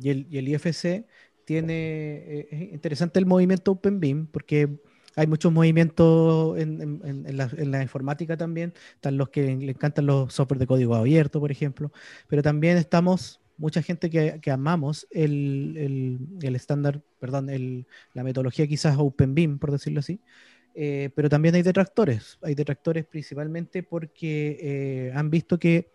[0.00, 1.06] Y el, y el IFC
[1.44, 4.68] tiene, eh, es interesante el movimiento OpenBeam porque
[5.16, 9.72] hay muchos movimientos en, en, en, la, en, la, informática también, están los que le
[9.72, 11.90] encantan los software de código abierto, por ejemplo,
[12.28, 18.96] pero también estamos, mucha gente que, que amamos el estándar, perdón, el, la metodología quizás
[18.96, 20.20] OpenBeam, por decirlo así,
[20.74, 22.38] eh, pero también hay detractores.
[22.42, 25.92] Hay detractores principalmente porque eh, han visto que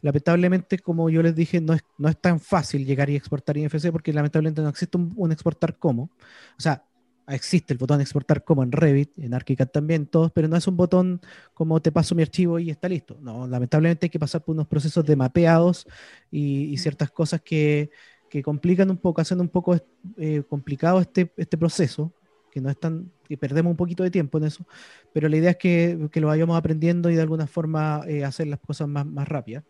[0.00, 3.90] lamentablemente, como yo les dije, no es, no es tan fácil llegar y exportar IFC
[3.90, 6.04] porque lamentablemente no existe un, exportar como.
[6.04, 6.84] O sea,
[7.28, 10.76] existe el botón exportar como en Revit, en ArchiCAD también, todos, pero no es un
[10.76, 11.20] botón
[11.54, 13.18] como te paso mi archivo y está listo.
[13.20, 15.86] No, lamentablemente hay que pasar por unos procesos de mapeados
[16.30, 17.90] y, y ciertas cosas que,
[18.28, 19.76] que, complican un poco, hacen un poco
[20.16, 22.12] eh, complicado este, este proceso
[22.52, 24.66] que no es tan, que perdemos un poquito de tiempo en eso,
[25.12, 28.46] pero la idea es que, que lo vayamos aprendiendo y de alguna forma eh, hacer
[28.46, 29.64] las cosas más, más rápidas.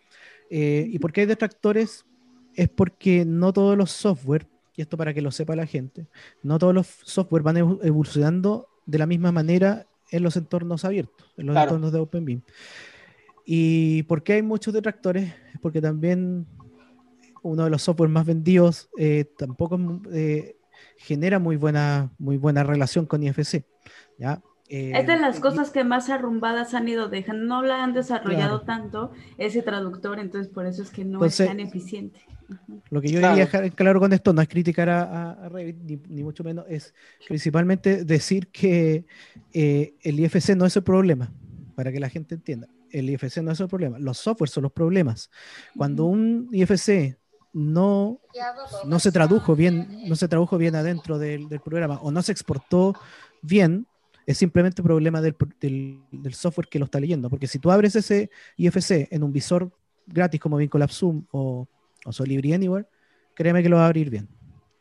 [0.51, 2.05] Eh, ¿Y por qué hay detractores?
[2.55, 6.09] Es porque no todos los software, y esto para que lo sepa la gente,
[6.42, 11.47] no todos los software van evolucionando de la misma manera en los entornos abiertos, en
[11.47, 11.71] los claro.
[11.71, 12.42] entornos de OpenBeam.
[13.47, 15.33] ¿Y por qué hay muchos detractores?
[15.55, 16.47] Es porque también
[17.42, 19.79] uno de los software más vendidos eh, tampoco
[20.12, 20.57] eh,
[20.97, 23.64] genera muy buena, muy buena relación con IFC.
[24.18, 24.40] ¿ya?
[24.68, 28.62] Eh, es de las cosas que más arrumbadas han ido dejando, no la han desarrollado
[28.62, 28.83] claro.
[28.83, 32.21] tanto ese traductor, entonces por eso es que no entonces, es tan eficiente.
[32.88, 33.37] Lo que yo claro.
[33.37, 36.95] dejar claro con esto no es criticar a, a Revit, ni, ni, mucho menos, es
[37.29, 39.05] principalmente decir que
[39.53, 41.31] eh, el IFC no es el problema,
[41.75, 42.66] para que la gente entienda.
[42.90, 45.31] El IFC no es el problema, los softwares son los problemas.
[45.77, 47.18] Cuando un IFC
[47.53, 48.21] no,
[48.87, 52.95] no se tradujo bien, no se tradujo bien adentro del, programa o no se exportó
[53.43, 53.87] bien,
[54.27, 57.29] es simplemente problema del, del, del, software que lo está leyendo.
[57.29, 59.71] Porque si tú abres ese IFC en un visor
[60.07, 61.67] gratis como Vincolab Zoom o,
[62.05, 62.87] o Solibri Anywhere,
[63.35, 64.29] créeme que lo va a abrir bien.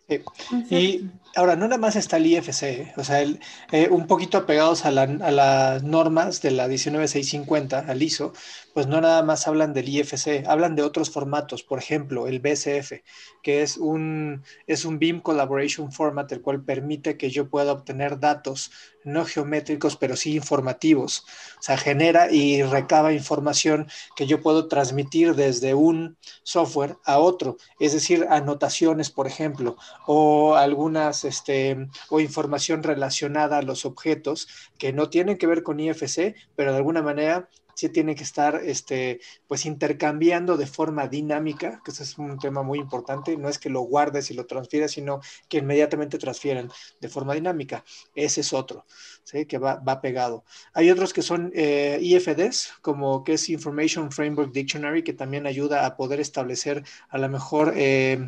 [0.07, 0.23] Sí.
[0.69, 2.93] Y ahora, no nada más está el IFC, ¿eh?
[2.97, 3.39] o sea, el,
[3.71, 8.33] eh, un poquito apegados a, la, a, las normas de la 19650, al ISO,
[8.73, 13.03] pues no nada más hablan del IFC, hablan de otros formatos, por ejemplo, el BCF,
[13.41, 18.19] que es un, es un BIM Collaboration Format, el cual permite que yo pueda obtener
[18.19, 18.71] datos
[19.03, 21.25] no geométricos, pero sí informativos.
[21.59, 27.57] O sea, genera y recaba información que yo puedo transmitir desde un software a otro,
[27.79, 34.93] es decir, anotaciones, por ejemplo, o algunas, este, o información relacionada a los objetos que
[34.93, 39.19] no tienen que ver con IFC, pero de alguna manera sí tiene que estar este,
[39.47, 43.69] pues intercambiando de forma dinámica, que ese es un tema muy importante, no es que
[43.69, 47.83] lo guardes y lo transfieras, sino que inmediatamente transfieren de forma dinámica.
[48.15, 48.85] Ese es otro,
[49.23, 49.45] ¿sí?
[49.45, 50.43] que va, va, pegado.
[50.73, 55.85] Hay otros que son eh, IFDs, como que es Information Framework Dictionary, que también ayuda
[55.85, 57.73] a poder establecer a lo mejor...
[57.75, 58.27] Eh,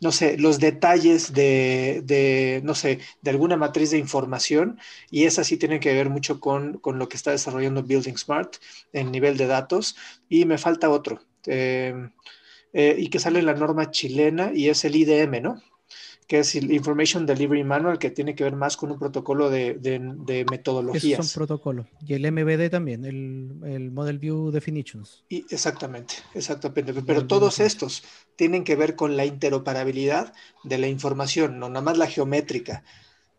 [0.00, 4.78] no sé, los detalles de, de, no sé, de alguna matriz de información
[5.10, 8.56] y esa sí tiene que ver mucho con, con lo que está desarrollando Building Smart
[8.92, 9.96] en nivel de datos
[10.28, 11.94] y me falta otro eh,
[12.72, 15.62] eh, y que sale en la norma chilena y es el IDM, ¿no?
[16.30, 19.74] Que es el Information Delivery Manual, que tiene que ver más con un protocolo de,
[19.74, 21.18] de, de metodologías.
[21.18, 21.86] Esos son protocolos.
[22.06, 25.24] Y el MVD también, el, el, Model View Definitions.
[25.28, 26.94] Y exactamente, exactamente.
[27.02, 28.04] Pero todos estos
[28.36, 32.84] tienen que ver con la interoperabilidad de la información, no nada más la geométrica,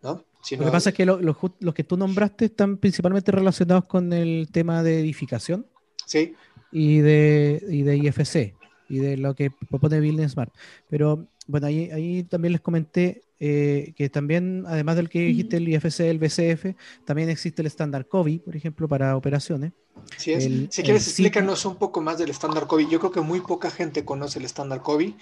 [0.04, 0.26] ¿no?
[0.44, 0.64] Sino...
[0.64, 4.12] Lo que pasa es que los lo, lo que tú nombraste están principalmente relacionados con
[4.12, 5.66] el tema de edificación.
[6.06, 6.36] Sí.
[6.74, 8.54] Y de, y de IFC
[8.90, 10.54] y de lo que propone Building Smart.
[10.90, 15.68] Pero bueno, ahí, ahí también les comenté eh, que también, además del que dijiste, el
[15.68, 19.74] IFC, el BCF, también existe el estándar COBI, por ejemplo, para operaciones.
[20.16, 22.88] si quieres, explícanos un poco más del estándar COBI.
[22.88, 25.16] Yo creo que muy poca gente conoce el estándar COBI.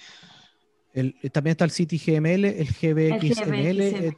[1.32, 4.18] también está el CityGML, el GBXML,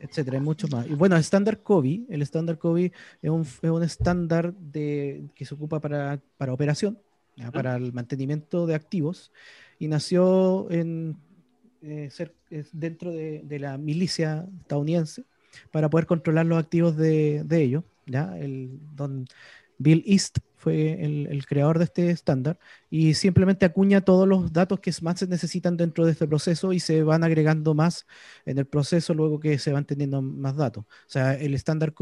[0.00, 0.86] etcétera, hay mucho más.
[0.86, 5.46] Y bueno, el estándar COBI, el estándar COBI es un, es un estándar de, que
[5.46, 6.98] se ocupa para, para operación,
[7.50, 9.32] para el mantenimiento de activos,
[9.78, 11.16] y nació en
[11.82, 12.34] eh, ser,
[12.72, 15.24] dentro de, la milicia estadounidense
[15.70, 17.84] para poder controlar los activos de, ellos.
[18.06, 18.38] ¿ya?
[18.38, 19.26] El, don
[19.78, 22.56] Bill East fue el, creador de este estándar
[22.88, 26.78] y simplemente acuña todos los datos que más se necesitan dentro de este proceso y
[26.78, 28.06] se van agregando más
[28.46, 30.84] en el proceso luego que se van teniendo más datos.
[30.84, 31.94] O sea, el estándar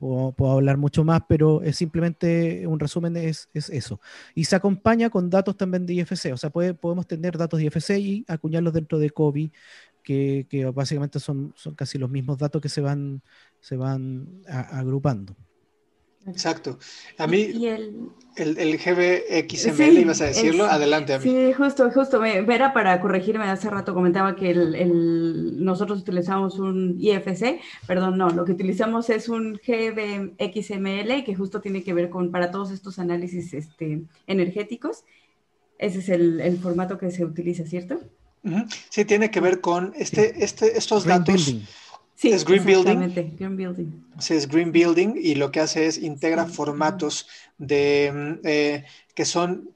[0.00, 4.00] Puedo, hablar mucho más, pero es simplemente un resumen, es, eso.
[4.34, 7.90] Y se acompaña con datos también de IFC, o sea, podemos tener datos de IFC
[7.98, 9.50] y acuñarlos dentro de COVID,
[10.02, 13.22] que, básicamente son, son casi los mismos datos que se van,
[13.60, 15.36] se van agrupando.
[16.26, 16.78] Exacto.
[17.16, 17.66] A mí,
[18.36, 21.14] el, el, GBXML, ibas a decirlo, adelante.
[21.14, 22.20] A Sí, justo, justo.
[22.20, 28.28] Me, era para corregirme, hace rato comentaba que el, nosotros utilizamos un IFC, perdón, no,
[28.30, 32.98] lo que utilizamos es un GBXML que justo tiene que ver con, para todos estos
[32.98, 35.04] análisis este, energéticos.
[35.78, 37.98] Ese es el, formato que se utiliza, ¿cierto?
[38.90, 41.54] Sí, tiene que ver con este, este, estos datos.
[42.20, 43.14] Sí, es Green Building.
[43.38, 43.86] Green Building.
[44.18, 49.24] Sí, es Green Building y lo que hace es integra formatos de mm, eh, que
[49.24, 49.70] son,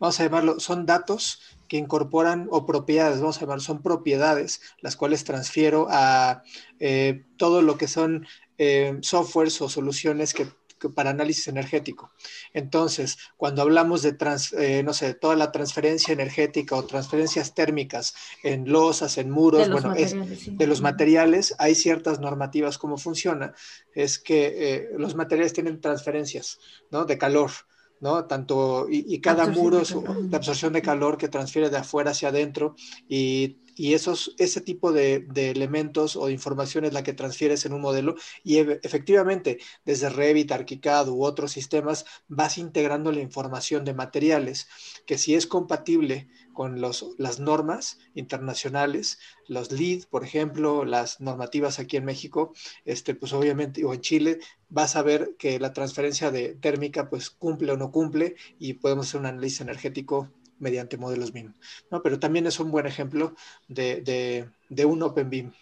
[0.00, 4.96] vamos a llamarlo, son datos que incorporan o propiedades, vamos a llamar, son propiedades, las
[4.96, 6.42] cuales transfiero a
[6.80, 8.26] eh, todo lo que son
[8.58, 10.48] eh, softwares o soluciones que
[10.94, 12.12] para análisis energético.
[12.52, 14.16] Entonces, cuando hablamos de,
[14.58, 19.94] eh, no sé, toda la transferencia energética o transferencias térmicas en losas, en muros, bueno,
[19.94, 23.54] de los materiales, hay ciertas normativas cómo funciona.
[23.94, 26.58] Es que eh, los materiales tienen transferencias,
[26.90, 27.04] ¿no?
[27.04, 27.50] De calor.
[27.98, 28.26] ¿no?
[28.26, 32.76] Tanto, y, cada muro es de absorción de calor que transfiere de afuera hacia adentro
[33.08, 37.74] y y esos, ese tipo de, elementos o de información es la que transfieres en
[37.74, 43.94] un modelo y efectivamente desde Revit, ArchiCAD u otros sistemas vas integrando la información de
[43.94, 44.66] materiales
[45.06, 51.78] que si es compatible con los, las normas internacionales, los LEED, por ejemplo, las normativas
[51.78, 52.54] aquí en México,
[52.86, 54.38] este, pues obviamente, o en Chile,
[54.70, 59.08] vas a ver que la transferencia de térmica pues cumple o no cumple y podemos
[59.08, 61.54] hacer un análisis energético mediante modelos BIM.
[61.90, 62.02] ¿no?
[62.02, 63.34] Pero también es un buen ejemplo
[63.68, 65.52] de, de, de un Open BIM.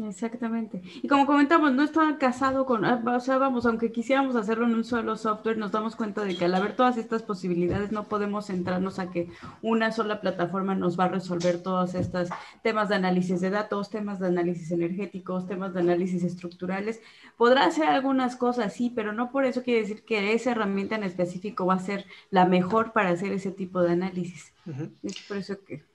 [0.00, 0.80] Exactamente.
[1.02, 4.74] Y como comentamos, no está casado con, ah, o sea, vamos, aunque quisiéramos hacerlo en
[4.74, 8.46] un solo software, nos damos cuenta de que al haber todas estas posibilidades no podemos
[8.46, 9.28] centrarnos a que
[9.60, 12.30] una sola plataforma nos va a resolver todos estos
[12.62, 17.02] temas de análisis de datos, temas de análisis energéticos, temas de análisis estructurales.
[17.36, 21.04] Podrá hacer algunas cosas, sí, pero no por eso quiere decir que esa herramienta en
[21.04, 24.54] específico va a ser la mejor para hacer ese tipo de análisis.
[25.02, 25.91] Es por eso que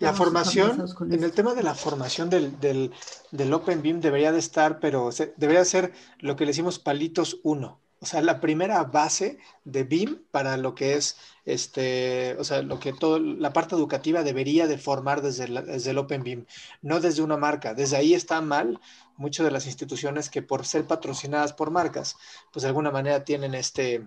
[0.00, 2.92] la formación, en el tema de la formación del, del,
[3.30, 7.80] del Open BIM debería de estar, pero debería ser lo que le decimos palitos 1.
[8.00, 11.16] O sea, la primera base de BIM para lo que es,
[11.46, 15.98] este, o sea, lo que todo, la parte educativa debería de formar desde, desde el
[15.98, 16.44] Open BIM,
[16.82, 17.72] no desde una marca.
[17.72, 18.78] Desde ahí está mal
[19.16, 22.16] muchas de las instituciones que por ser patrocinadas por marcas,
[22.52, 24.06] pues de alguna manera tienen este,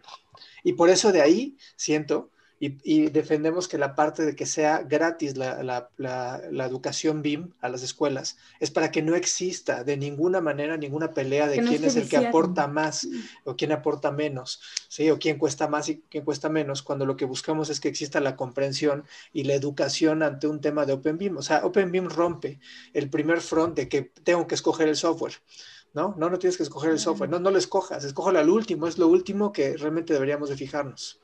[0.64, 5.38] y por eso de ahí siento y, defendemos que la parte de que sea gratis
[5.38, 10.42] la, la, la, educación BIM a las escuelas es para que no exista de ninguna
[10.42, 13.20] manera ninguna pelea de quién es el que aporta más mm.
[13.46, 15.12] o quién aporta menos, ¿sí?
[15.12, 18.20] o quién cuesta más y quién cuesta menos, cuando lo que buscamos es que exista
[18.20, 21.38] la comprensión y la educación ante un tema de Open BIM.
[21.38, 22.60] O sea, Open BIM rompe
[22.94, 25.34] el primer front de que tengo que escoger el software.
[25.94, 26.14] ¿No?
[26.18, 29.00] No, no tienes que escoger el software, no, no lo escojas, escógelo al último, es
[29.00, 31.20] lo último que realmente deberíamos de fijarnos.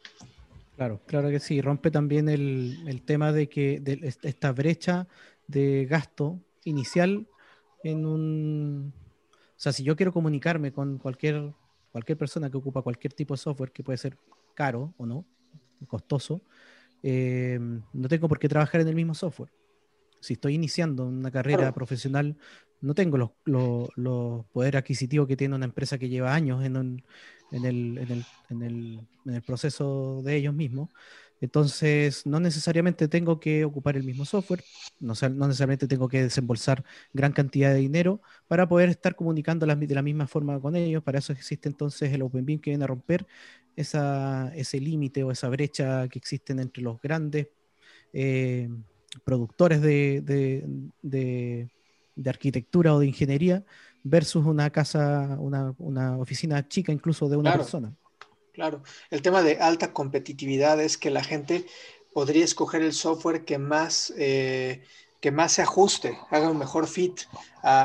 [0.75, 1.62] Claro, claro que sí.
[1.62, 5.07] Rompe también el, tema de que de esta brecha
[5.47, 7.27] de gasto inicial
[7.83, 8.93] en un...
[9.31, 11.53] O sea, si yo quiero comunicarme con cualquier,
[11.91, 14.17] cualquier persona que ocupa cualquier tipo de software, que puede ser
[14.55, 15.25] caro o no,
[15.88, 16.41] costoso,
[17.03, 19.51] eh, no tengo por qué trabajar en el mismo software.
[20.19, 22.38] Si estoy iniciando una carrera profesional,
[22.79, 26.77] no tengo los, los, los poderes adquisitivos que tiene una empresa que lleva años en,
[26.77, 27.03] un,
[27.53, 30.89] en el, en el, en el, en el proceso de ellos mismos.
[31.39, 34.63] Entonces, no necesariamente tengo que ocupar el mismo software,
[34.99, 39.95] no, no, necesariamente tengo que desembolsar gran cantidad de dinero para poder estar comunicando de
[39.95, 41.03] la misma forma con ellos.
[41.03, 43.27] Para eso existe entonces el OpenBeam que viene a romper
[43.75, 47.49] esa, ese límite o esa brecha que existen entre los grandes
[48.13, 48.69] eh,
[49.25, 51.69] productores de, de,
[52.15, 53.65] de arquitectura o de ingeniería
[54.03, 57.95] versus una casa, una, una oficina chica incluso de una persona.
[58.53, 61.65] Claro, el tema de alta competitividad es que la gente
[62.13, 64.83] podría escoger el software que más, eh,
[65.19, 67.21] que más se ajuste, haga un mejor fit,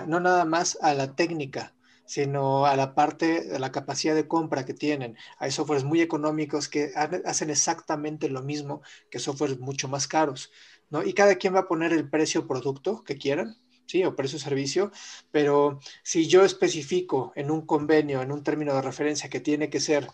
[0.06, 4.64] no nada más a la técnica, sino a la parte de la capacidad de compra
[4.64, 5.16] que tienen.
[5.38, 10.50] Hay softwares muy económicos que hacen exactamente lo mismo que softwares mucho más caros,
[10.90, 11.02] ¿no?
[11.02, 13.56] Y cada quien va a poner el precio producto que quieran,
[13.88, 14.04] ¿sí?
[14.04, 14.92] O precio servicio,
[15.32, 19.80] pero si yo especifico en un convenio, en un término de referencia que tiene que
[19.80, 20.06] ser,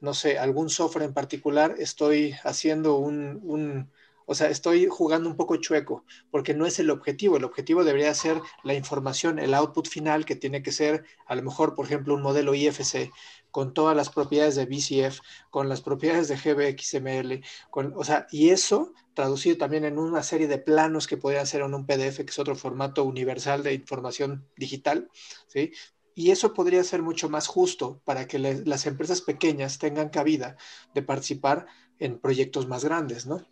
[0.00, 3.90] no sé, algún software en particular, estoy haciendo un,
[4.26, 7.36] o sea, estoy jugando un poco chueco, porque no es el objetivo.
[7.36, 11.42] El objetivo debería ser la información, el output final, que tiene que ser, a lo
[11.42, 13.10] mejor, por ejemplo, un modelo IFC,
[13.52, 18.48] con todas las propiedades de BCF, con las propiedades de GBXML, con, o sea, y
[18.48, 22.30] eso traducido también en una serie de planos que podrían ser en un PDF, que
[22.30, 25.08] es otro formato universal de información digital,
[25.46, 25.72] ¿sí?
[26.14, 30.56] Y eso podría ser mucho más justo para que las empresas pequeñas tengan cabida
[30.94, 31.66] de participar
[31.98, 33.46] en proyectos más grandes, ¿no?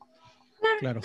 [0.81, 1.01] Claro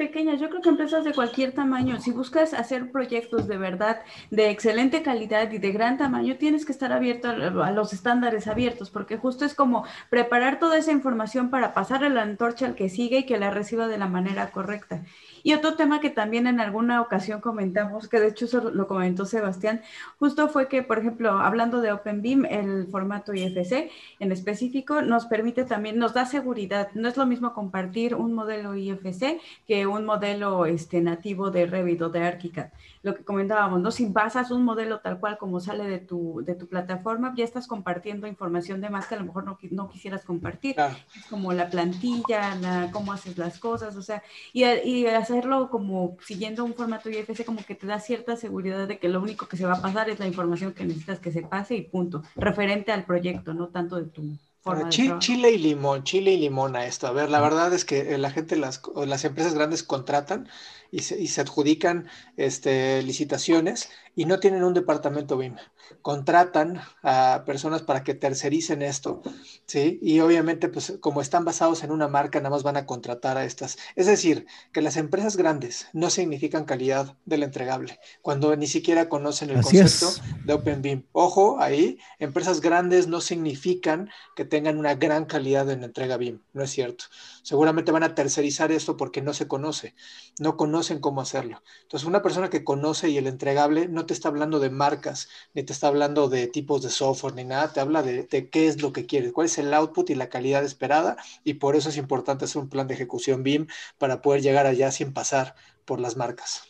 [0.00, 4.48] pequeñas, yo creo que empresas de cualquier tamaño, si buscas hacer proyectos de verdad de
[4.48, 9.18] excelente calidad y de gran tamaño, tienes que estar abierto a, los estándares abiertos, porque
[9.18, 13.26] justo es como preparar toda esa información para pasarle la antorcha al que sigue y
[13.26, 15.02] que la reciba de la manera correcta.
[15.42, 19.24] Y otro tema que también en alguna ocasión comentamos, que de hecho eso lo comentó
[19.24, 19.82] Sebastián,
[20.18, 25.64] justo fue que, por ejemplo, hablando de OpenBeam, el formato IFC en específico nos permite
[25.64, 26.88] también, nos da seguridad.
[26.94, 32.02] No es lo mismo compartir un modelo IFC que un modelo este, nativo de Revit
[32.02, 32.70] o de ArchiCAD.
[33.02, 33.90] Lo que comentábamos, ¿no?
[33.90, 37.66] Si basas un modelo tal cual como sale de tu, de tu plataforma, ya estás
[37.66, 40.76] compartiendo información de más que a lo mejor no, no quisieras compartir.
[41.14, 46.16] Es como la plantilla, la, cómo haces las cosas, o sea, y, y hacerlo como
[46.20, 49.56] siguiendo un formato IFC como que te da cierta seguridad de que lo único que
[49.56, 52.92] se va a pasar es la información que necesitas que se pase y punto, referente
[52.92, 54.22] al proyecto, no tanto de tu
[54.60, 57.06] forma de Chile y limón, chile y limón a esto.
[57.06, 60.48] A ver, la verdad es que la gente, las, las empresas grandes contratan
[60.90, 65.56] y se, adjudican este, licitaciones y no tienen un departamento BIM.
[66.02, 69.22] Contratan a personas para que tercericen esto,
[69.64, 69.98] ¿sí?
[70.02, 73.46] Y obviamente, pues como están basados en una marca, nada más van a contratar a
[73.46, 73.78] estas.
[73.96, 79.48] Es decir, que las empresas grandes no significan calidad del entregable, cuando ni siquiera conocen
[79.48, 80.10] el concepto
[80.44, 81.06] de Open BIM.
[81.12, 86.62] Ojo, ahí, empresas grandes no significan que tengan una gran calidad en entrega BIM, no
[86.62, 87.06] es cierto.
[87.42, 89.94] Seguramente van a tercerizar esto porque no se conoce,
[90.38, 91.62] no conocen cómo hacerlo.
[91.84, 95.62] Entonces, una persona que conoce y el entregable no te está hablando de marcas, ni
[95.62, 98.92] te está hablando de tipos de software, ni nada, te habla de, qué es lo
[98.92, 102.44] que quieres, cuál es el output y la calidad esperada, y por eso es importante
[102.44, 103.68] hacer un plan de ejecución BIM
[103.98, 106.62] para poder llegar allá sin pasar por las marcas.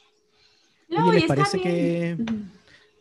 [0.90, 2.18] No, ¿les parece que...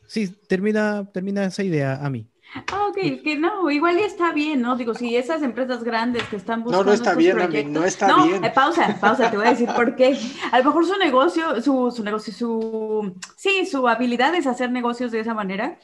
[0.07, 2.25] Sí, termina, termina esa idea a mí.
[2.55, 4.75] Ah, ok, que no, igual ya está bien, ¿no?
[4.75, 6.83] Digo, si esas empresas grandes que están buscando.
[6.83, 7.73] No, no está bien, proyectos...
[7.73, 8.43] no está no, bien.
[8.43, 10.17] Eh, pausa, pausa, te voy a decir por qué.
[10.51, 13.15] A lo mejor su negocio, su, su negocio, su.
[13.35, 15.77] Sí, su habilidad es hacer negocios de esa manera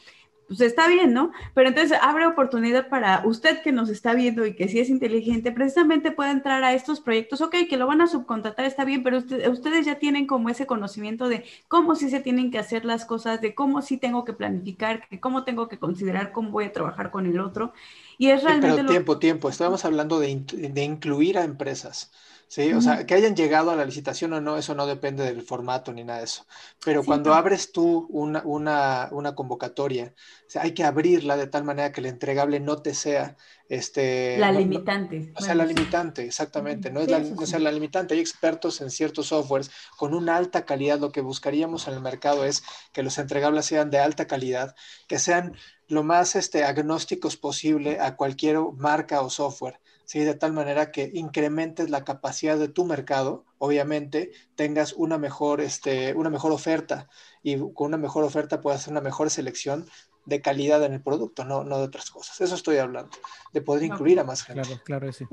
[0.48, 1.32] pues está bien, ¿no?
[1.54, 5.52] Pero entonces abre oportunidad para usted que nos está viendo y que sí es inteligente,
[5.52, 9.18] precisamente puede entrar a estos proyectos, ok, que lo van a subcontratar, está bien, pero
[9.18, 13.42] ustedes ya tienen como ese conocimiento de cómo sí se tienen que hacer las cosas,
[13.42, 17.12] de cómo sí tengo que planificar, de cómo tengo que considerar cómo voy a trabajar
[17.12, 17.74] con el otro.
[18.18, 18.78] Y es realmente...
[18.78, 22.12] pero tiempo, tiempo, estábamos hablando de, de incluir a empresas.
[22.48, 22.74] ¿Sí?
[22.74, 25.92] O sea, que hayan llegado a la licitación o no, eso no depende del formato
[25.94, 26.46] ni nada de eso.
[26.84, 30.14] Pero cuando abres tú una, una, una convocatoria,
[30.48, 33.36] o sea, hay que abrirla de tal manera que el entregable no te sea
[33.68, 34.38] este...
[34.38, 35.34] La limitante.
[35.36, 36.92] o sea, la limitante, exactamente.
[36.92, 38.14] No es la, o sea, la limitante.
[38.14, 41.00] Hay expertos en ciertos softwares con una alta calidad.
[41.00, 44.76] Lo que buscaríamos en el mercado es que los entregables sean de alta calidad,
[45.08, 45.56] que sean
[45.88, 49.80] lo más este, agnósticos posible a cualquier marca o software.
[50.06, 50.20] ¿Sí?
[50.20, 56.14] de tal manera que incrementes la capacidad de tu mercado, obviamente tengas una mejor, este,
[56.14, 57.08] una mejor oferta
[57.44, 59.86] y con una mejor oferta puedas hacer una mejor selección
[60.26, 62.42] de calidad en el producto, no, no de otras cosas.
[62.42, 63.12] Eso estoy hablando,
[63.54, 64.62] de poder incluir a más gente.
[64.62, 65.26] Claro, claro, sí.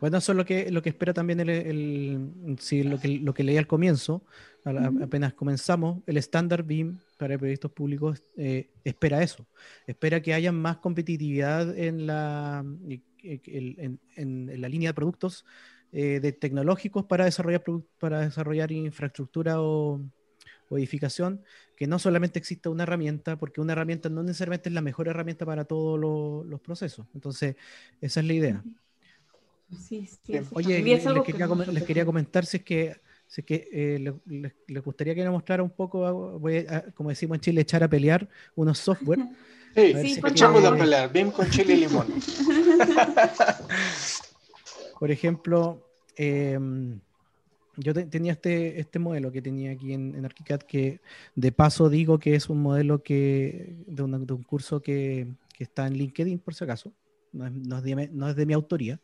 [0.00, 3.32] Bueno, eso es lo que, lo que espera también el, el sí, lo, que, lo
[3.32, 4.22] que leí al comienzo,
[4.64, 9.46] apenas comenzamos, el estándar BIM para proyectos públicos eh, espera eso,
[9.86, 12.64] espera que haya más competitividad en la,
[13.26, 15.44] en, la línea de productos
[15.92, 17.64] eh, de tecnológicos para desarrollar,
[17.98, 20.00] para desarrollar infraestructura o,
[20.70, 21.42] edificación,
[21.76, 25.46] que no solamente exista una herramienta, porque una herramienta no necesariamente es la mejor herramienta
[25.46, 25.98] para todos
[26.44, 27.06] los procesos.
[27.14, 27.54] Entonces,
[28.00, 28.64] esa es la idea.
[30.52, 32.96] Oye, les, quería, comentar si es que
[33.28, 34.14] Así que eh,
[34.68, 36.64] les gustaría que nos mostrara un poco, voy
[36.94, 39.18] como decimos en Chile, echar a pelear unos software.
[39.76, 42.06] Sí, sí echamos a pelear, BIM con chile y limón.
[44.98, 46.98] Por ejemplo, em,
[47.76, 51.00] yo tenía este, este modelo que tenía aquí en, en, ArchiCAD que
[51.34, 55.86] de paso digo que es un modelo que de, de un curso que, que, está
[55.86, 56.94] en LinkedIn por si acaso,
[57.32, 58.98] no es, no es, de, no es de mi autoría,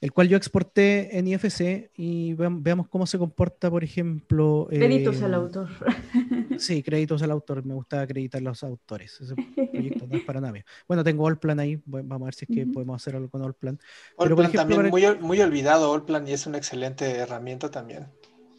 [0.00, 4.66] el cual yo exporté en IFC y veamos cómo se comporta, por ejemplo.
[4.70, 5.68] Créditos al autor.
[6.58, 7.66] Sí, créditos al autor.
[7.66, 9.20] Me gusta acreditar los autores.
[9.20, 9.34] Ese
[9.72, 10.64] proyecto no es para nadie.
[10.88, 11.82] Bueno, tengo Allplan ahí.
[11.84, 13.78] Vamos a ver si es que podemos hacer algo con Allplan.
[14.16, 18.06] Allplan también muy, muy olvidado, Allplan, y es una excelente herramienta también.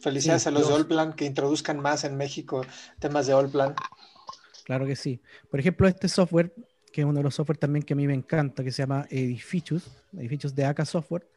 [0.00, 2.64] Felicidades a los, de Allplan que introduzcan más en México
[3.00, 3.74] temas de Allplan.
[4.64, 5.20] Claro que sí.
[5.50, 6.52] Por ejemplo, este software
[6.98, 9.06] que es uno de los software también que a mí me encanta, que se llama
[9.08, 11.30] Edificios, Edificios de AK Software.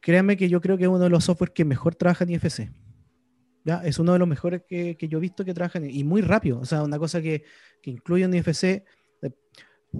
[0.00, 2.72] Créanme que yo creo que es uno de los software que mejor trabaja en IFC.
[3.64, 3.80] ¿ya?
[3.84, 6.58] Es uno de los mejores que, que yo he visto que trabajan y muy rápido.
[6.58, 7.44] O sea, una cosa que,
[7.80, 8.82] que incluye en IFC.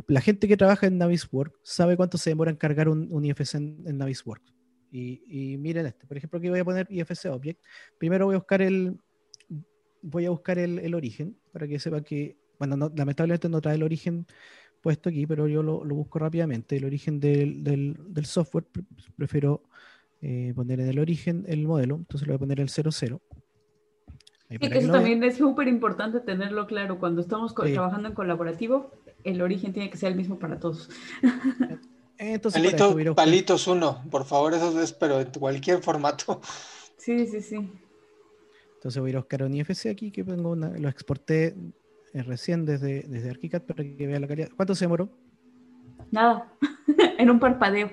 [0.09, 3.55] La gente que trabaja en Navisworks sabe cuánto se demora en cargar un, un IFC
[3.55, 4.53] en, en Navisworks.
[4.91, 7.63] Y, y, miren este, por ejemplo, aquí voy a poner IFC Object.
[7.99, 8.99] Primero voy a buscar el,
[10.03, 13.77] voy a buscar el, el origen para que sepa que, bueno, no, lamentablemente no trae
[13.77, 14.27] el origen
[14.83, 16.77] puesto aquí, pero yo lo, lo busco rápidamente.
[16.77, 18.67] El origen del, del, del software,
[19.17, 19.63] prefiero
[20.21, 23.21] eh, poner en el origen el modelo, entonces le voy a poner el 00.
[24.51, 26.99] Y que eso también es súper importante tenerlo claro.
[26.99, 28.91] Cuando estamos trabajando en colaborativo,
[29.25, 30.91] el origen tiene que ser el mismo para todos.
[32.19, 36.41] Entonces, Palito, palitos uno, por favor, eso es, pero en cualquier formato.
[36.99, 37.57] Sí, sí, sí.
[38.75, 41.57] Entonces voy a ir a buscar un IFC aquí, que tengo una, lo exporté
[42.13, 44.51] recién desde, desde ArchiCAD para que vea la calidad.
[44.57, 45.09] ¿Cuánto se demoró?
[46.11, 46.53] Nada,
[47.19, 47.91] en un parpadeo.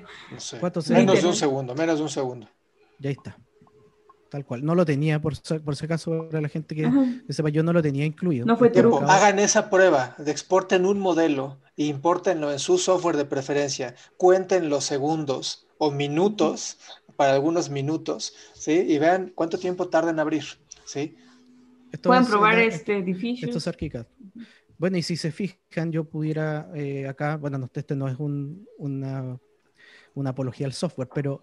[0.90, 2.48] menos de un segundo, menos de un segundo.
[3.00, 3.38] Ya está.
[4.30, 4.64] Tal cual.
[4.64, 6.92] No lo tenía, por, por si acaso, para la gente que,
[7.30, 8.46] sepa, yo no lo tenía incluido.
[8.46, 9.02] No fue tiempo.
[9.08, 13.96] Hagan esa prueba, de exporten un modelo e impórtenlo en su software de preferencia.
[14.18, 16.78] Cuenten los segundos o minutos,
[17.16, 18.74] para algunos minutos, ¿sí?
[18.88, 20.44] Y vean cuánto tiempo tarda en abrir,
[20.86, 21.18] ¿sí?
[22.04, 23.48] Pueden probar este edificio.
[23.48, 24.06] Esto es ArchiCAD.
[24.78, 29.38] Bueno, y si se fijan, yo pudiera eh, acá, bueno, este no es un, una,
[30.14, 31.42] una, apología al software, pero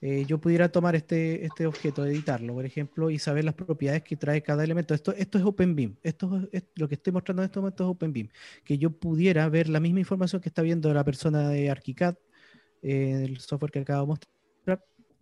[0.00, 4.16] eh, yo pudiera tomar este, este objeto, editarlo, por ejemplo, y saber las propiedades que
[4.16, 4.94] trae cada elemento.
[4.94, 5.96] Esto, esto es OpenBeam.
[6.04, 8.28] Esto es, lo que estoy mostrando en este momento es OpenBeam.
[8.64, 12.14] Que yo pudiera ver la misma información que está viendo la persona de ArchiCAD,
[12.82, 14.37] eh, el software que acabo de mostrar,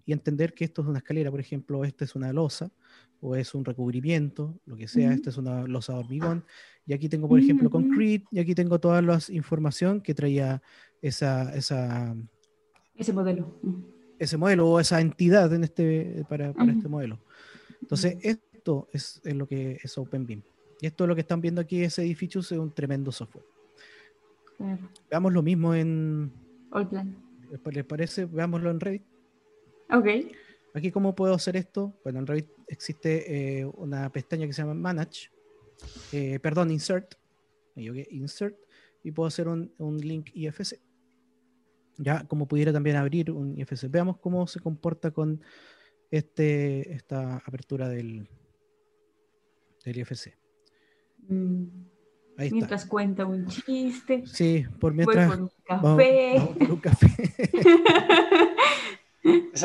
[0.07, 2.71] y entender que esto es una escalera, por ejemplo, esta es una losa,
[3.21, 6.45] o es un recubrimiento, lo que sea, esta es una losa de hormigón,
[6.87, 10.63] y aquí tengo, por ejemplo, concrete, y aquí tengo toda la información que traía
[11.03, 12.15] esa, esa,
[12.95, 13.61] ese modelo.
[14.19, 17.19] Ese modelo o esa entidad en este, para, para este modelo.
[17.83, 20.43] Entonces, esto es, es, lo que es OpenBeam.
[20.81, 23.45] Y esto es lo que están viendo aquí, ese edificio es un tremendo software.
[25.11, 26.33] Veamos lo mismo en...
[26.71, 27.17] Allplan.
[27.73, 28.25] ¿Les parece?
[28.25, 29.03] Veámoslo en Revit.
[29.91, 30.07] Ok.
[30.75, 31.99] Aquí, ¿cómo puedo hacer esto?
[32.03, 35.31] Bueno, en Revit existe eh, una pestaña que se llama Manage,
[36.13, 37.15] eh, perdón, Insert,
[37.77, 38.59] Insert,
[39.03, 40.79] y puedo hacer un, un, link IFC.
[41.99, 43.89] Ya, como pudiera también abrir un IFC.
[43.89, 45.41] Veamos cómo se comporta con
[46.11, 48.29] este, esta apertura del,
[49.85, 50.37] del IFC.
[51.29, 51.65] Mm,
[52.39, 54.25] Ahí mientras cuenta un chiste.
[54.27, 55.27] Sí, por mientras.
[55.27, 56.55] Voy por un café.
[56.59, 57.09] por un café.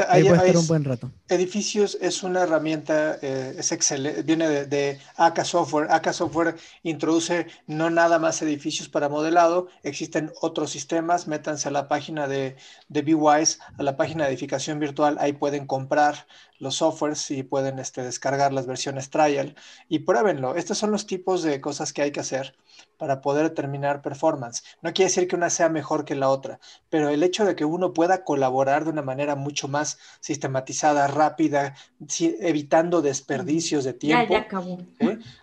[0.09, 1.11] Ahí puede estar un buen rato.
[1.27, 5.91] Edificios es una herramienta, eh, es excelente, viene de, de, AK Software.
[5.91, 11.87] AK Software introduce no nada más edificios para modelado, existen otros sistemas, métanse a la
[11.87, 12.55] página de,
[12.89, 16.27] de BWise, a la página de edificación virtual, ahí pueden comprar
[16.59, 19.55] los softwares y pueden este, descargar las versiones trial
[19.89, 20.55] y pruébenlo.
[20.55, 22.55] Estos son los tipos de cosas que hay que hacer
[22.97, 24.63] para poder determinar performance.
[24.81, 26.59] No quiere decir que una sea mejor que la otra,
[26.89, 31.75] pero el hecho de que uno pueda colaborar de una manera mucho más sistematizada, rápida,
[32.19, 34.79] evitando desperdicios de tiempo, ya, acabó.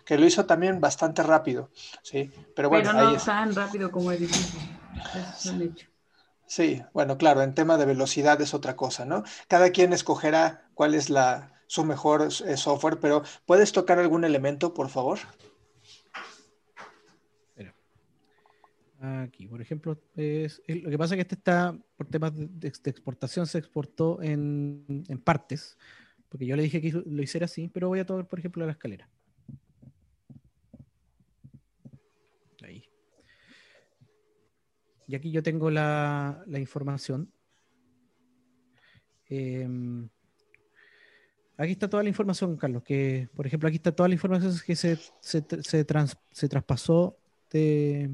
[0.05, 1.69] que lo hizo también bastante rápido,
[2.01, 2.31] ¿sí?
[2.55, 5.87] Pero bueno, pero no tan rápido como el Eso hecho.
[6.49, 9.23] Sí, bueno, claro, en tema de velocidad es otra cosa, ¿no?
[9.47, 14.73] Cada quien escogerá cuál es la, su mejor eh, software, pero ¿puedes tocar algún elemento,
[14.73, 15.19] por favor?
[19.01, 23.47] Aquí, por ejemplo, es, lo que pasa es que este está, por temas de, exportación,
[23.47, 25.77] se exportó en, partes,
[26.27, 28.73] porque yo le dije que lo hiciera así, pero voy a tocar, por ejemplo, la
[28.73, 29.07] escalera.
[32.61, 32.83] Ahí.
[35.07, 37.31] Y aquí yo tengo la, información.
[39.29, 39.65] Eh,
[41.55, 44.75] aquí está toda la información, Carlos, que por ejemplo aquí está toda la información que
[44.75, 45.85] se, se, se,
[46.31, 47.17] se traspasó
[47.49, 48.09] de...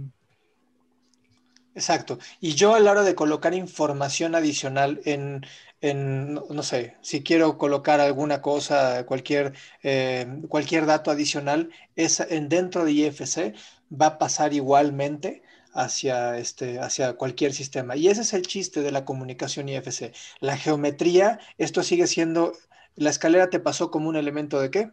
[1.75, 2.17] Exacto.
[2.39, 5.45] Y yo a la hora de colocar información adicional en,
[5.81, 9.53] en no, sé, si quiero colocar alguna cosa, cualquier,
[9.83, 13.53] eh, cualquier dato adicional, es en, dentro de IFC
[13.91, 17.97] va a pasar igualmente hacia, este, hacia cualquier sistema.
[17.97, 20.13] Y ese es el chiste de la comunicación IFC.
[20.39, 22.53] La geometría, esto sigue siendo,
[22.95, 24.91] la escalera te pasó como un elemento de qué?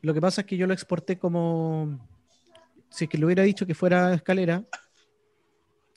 [0.00, 1.98] Lo que pasa es que yo lo exporté como,
[2.88, 4.62] si que lo hubiera dicho que fuera escalera,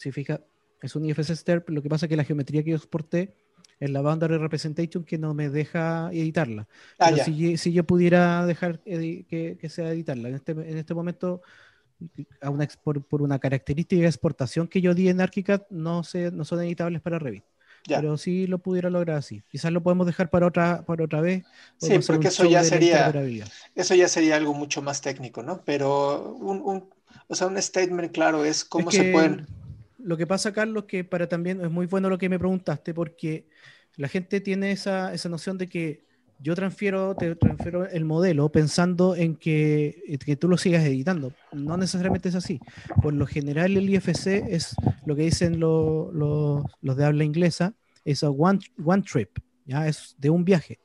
[0.02, 0.41] si fija,
[0.82, 3.36] es un IFC STERP, lo que pasa es que la geometría que yo exporté
[3.80, 6.68] es la boundary representation que no me deja editarla.
[6.97, 10.93] Ah, Pero si, si, yo pudiera dejar que, que, sea editarla, en este, en este
[10.95, 11.41] momento
[12.41, 16.32] a una, por, por, una característica de exportación que yo di en ArchiCAD no, se,
[16.32, 17.43] no son editables para Revit.
[17.88, 19.41] Pero sí lo pudiera lograr así.
[19.49, 21.43] Quizás lo podemos dejar para otra, para otra vez.
[21.78, 23.12] Sí, porque eso ya sería
[23.74, 25.62] eso ya sería algo mucho más técnico, ¿no?
[25.66, 26.89] Pero un, un
[27.28, 29.47] o sea, un statement claro es cómo se pueden.
[30.04, 33.47] Lo que pasa, Carlos, que para también es muy bueno lo que me preguntaste, porque
[33.97, 36.06] la gente tiene esa, esa noción de que
[36.41, 41.34] yo transfiero, te transfiero el modelo pensando en que, eh, que, tú lo sigas editando.
[41.52, 42.60] No necesariamente es así.
[43.02, 44.76] Por lo general el IFC es
[45.06, 47.74] lo que dicen los de habla inglesa,
[48.04, 49.88] es a one, one trip, ¿ya?
[49.88, 50.80] es de un viaje.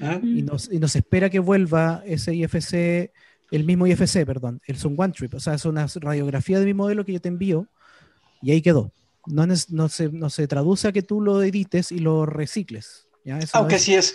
[0.00, 0.20] Ah.
[0.22, 3.10] Y, nos, y nos espera que vuelva ese IFC,
[3.50, 6.74] el mismo IFC, perdón, es un one trip, o sea, es una radiografía de mi
[6.74, 7.68] modelo que yo te envío
[8.42, 8.92] y ahí quedó.
[9.26, 13.06] No, no, se, no se traduce a que tú lo edites y lo recicles.
[13.24, 13.38] ¿ya?
[13.52, 14.14] Aunque sí es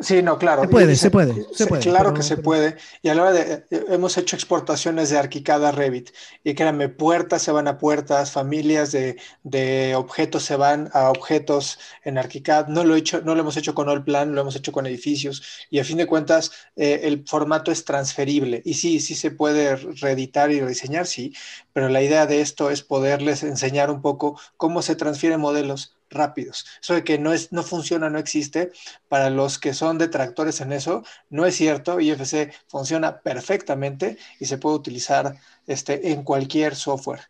[0.00, 0.62] Sí, no, claro.
[0.62, 1.82] Se puede, se puede, se puede.
[1.82, 2.76] Claro que se puede.
[3.02, 6.10] Y a la hora de, eh, hemos hecho exportaciones de Arquicad a Revit.
[6.42, 11.78] Y créanme, puertas se van a puertas, familias de, de, objetos se van a objetos
[12.04, 12.68] en Arquicad.
[12.68, 14.86] No lo, he hecho, no lo hemos hecho con All Plan, lo hemos hecho con
[14.86, 15.66] edificios.
[15.70, 18.62] Y a fin de cuentas, eh, el formato es transferible.
[18.64, 21.34] Y sí, sí se puede reeditar y rediseñar, sí.
[21.72, 26.66] Pero la idea de esto es poderles enseñar un poco cómo se transfieren modelos rápidos.
[26.82, 28.72] Eso de que no, es, no funciona, no existe,
[29.08, 32.00] para los que son detractores en eso, no es cierto.
[32.00, 35.36] IFC funciona perfectamente y se puede utilizar
[35.66, 37.20] este, en cualquier software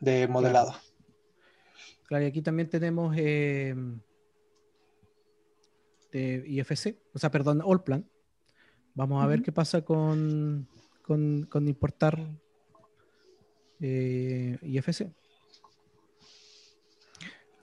[0.00, 0.74] de modelado.
[2.06, 3.74] Claro, y aquí también tenemos eh,
[6.10, 8.04] de IFC, o sea, perdón, Allplan.
[8.94, 10.68] Vamos a ver qué pasa con,
[11.02, 12.18] con, importar
[13.80, 15.12] eh, IFC.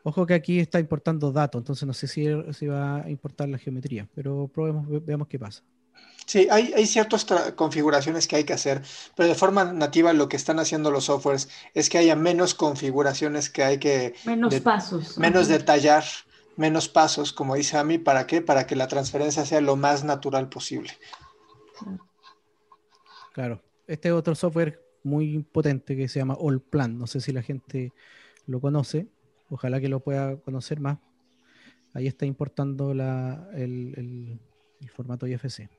[0.07, 3.57] Ojo que aquí está importando datos, entonces no sé si, si va a importar la
[3.57, 5.63] geometría, pero probemos, veamos qué pasa.
[6.25, 7.27] Sí, hay, hay ciertas
[7.57, 8.81] configuraciones que hay que hacer,
[9.17, 13.49] pero de forma nativa lo que están haciendo los softwares es que haya menos configuraciones
[13.49, 14.13] que hay que...
[14.23, 15.17] Menos pasos.
[15.17, 16.05] Menos detallar,
[16.55, 18.41] menos pasos, como dice a mí, ¿para qué?
[18.41, 20.91] Para que la transferencia sea lo más natural posible.
[23.33, 27.91] Claro, este otro software muy potente que se llama Allplan, no sé si la gente
[28.45, 29.07] lo conoce,
[29.49, 30.99] Ojalá que lo pueda conocer más.
[31.93, 34.39] Ahí está importando el,
[34.93, 35.69] formato IFC.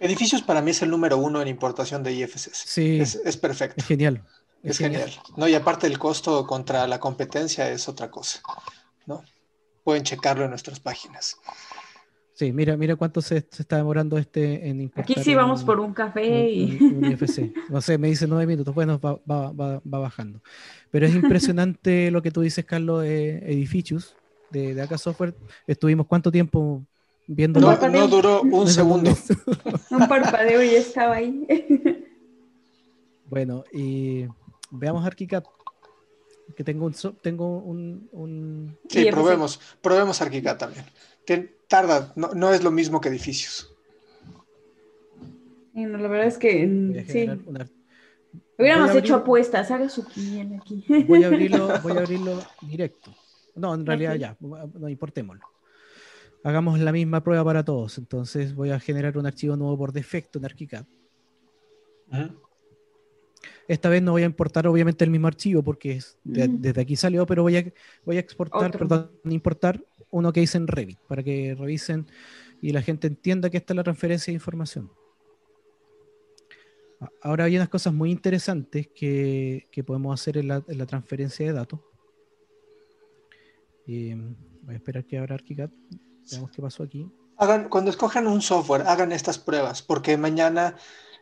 [0.00, 2.56] Edificios para mí es el número uno en importación de IFCs.
[2.56, 3.00] Sí.
[3.00, 3.76] Es, perfecto.
[3.78, 4.24] Es genial.
[4.62, 5.10] Es, genial.
[5.36, 8.40] No, y aparte el costo contra la competencia es otra cosa.
[9.06, 9.22] ¿no?
[9.84, 11.36] Pueden checarlo en nuestras páginas.
[12.40, 15.02] Sí, mira, mira cuánto se, está demorando este en importar.
[15.04, 16.78] Aquí sí vamos por un café y...
[17.02, 17.52] IFC.
[17.68, 18.74] No sé, me dice nueve minutos.
[18.74, 20.40] Bueno, va, va, va, va bajando.
[20.90, 24.16] Pero es impresionante lo que tú dices, Carlos, de edificios
[24.48, 25.34] de, de Acá Software.
[25.66, 26.82] Estuvimos cuánto tiempo
[27.26, 27.60] viendo.
[27.60, 29.14] No, no duró un segundo.
[29.90, 31.46] un parpadeo y estaba ahí.
[33.28, 34.24] bueno, y
[34.70, 35.44] veamos ArchiCAD.
[36.56, 40.86] Que tengo un, tengo un, Sí, probemos, probemos ArchiCAD también.
[41.70, 43.72] Tarda, no, es lo mismo que edificios.
[45.72, 47.30] la verdad es que sí.
[48.58, 50.84] Hubiéramos hecho apuestas, haga su quiniela aquí.
[51.06, 53.14] Voy a abrirlo, voy a abrirlo directo.
[53.54, 55.46] No, en realidad ya, no importémoslo.
[56.42, 57.98] Hagamos la misma prueba para todos.
[57.98, 60.84] Entonces voy a generar un archivo nuevo por defecto en ArchiCAD.
[63.68, 67.24] Esta vez no voy a importar obviamente el mismo archivo porque es desde aquí salió,
[67.26, 67.72] pero voy a,
[68.04, 69.80] voy a exportar, perdón, importar
[70.10, 72.06] uno que hice en Revit para que revisen
[72.60, 74.90] y la gente entienda que esta es la transferencia de información.
[77.22, 81.80] Ahora hay unas cosas muy interesantes que, podemos hacer en la, transferencia de datos.
[83.86, 85.70] voy a esperar que abra ArchiCAD.
[86.30, 87.10] Veamos qué pasó aquí.
[87.70, 90.76] Cuando escojan un software, hagan estas pruebas, porque mañana,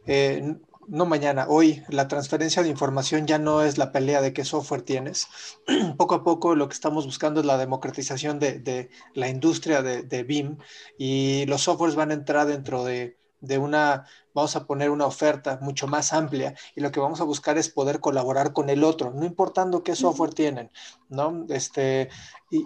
[0.04, 0.56] eh,
[0.88, 4.82] no mañana, hoy, la transferencia de información ya no es la pelea de qué software
[4.82, 5.28] tienes.
[5.98, 10.22] poco a poco lo que estamos buscando es la democratización de, la industria de, de,
[10.22, 10.58] BIM
[10.96, 13.18] y los softwares van a entrar dentro de,
[13.58, 17.58] una, vamos a poner una oferta mucho más amplia y lo que vamos a buscar
[17.58, 20.70] es poder colaborar con el otro, no importando qué software tienen,
[21.08, 21.44] ¿no?
[21.50, 22.08] Este,
[22.50, 22.64] y,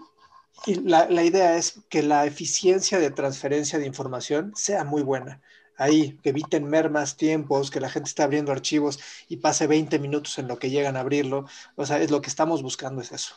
[0.66, 5.42] y la, la idea es que la eficiencia de transferencia de información sea muy buena
[5.76, 10.38] ahí, que eviten mermas tiempos, que la gente esté abriendo archivos y pase 20 minutos
[10.38, 11.46] en lo que llegan a abrirlo.
[11.76, 13.34] O sea, es lo que estamos buscando, es eso.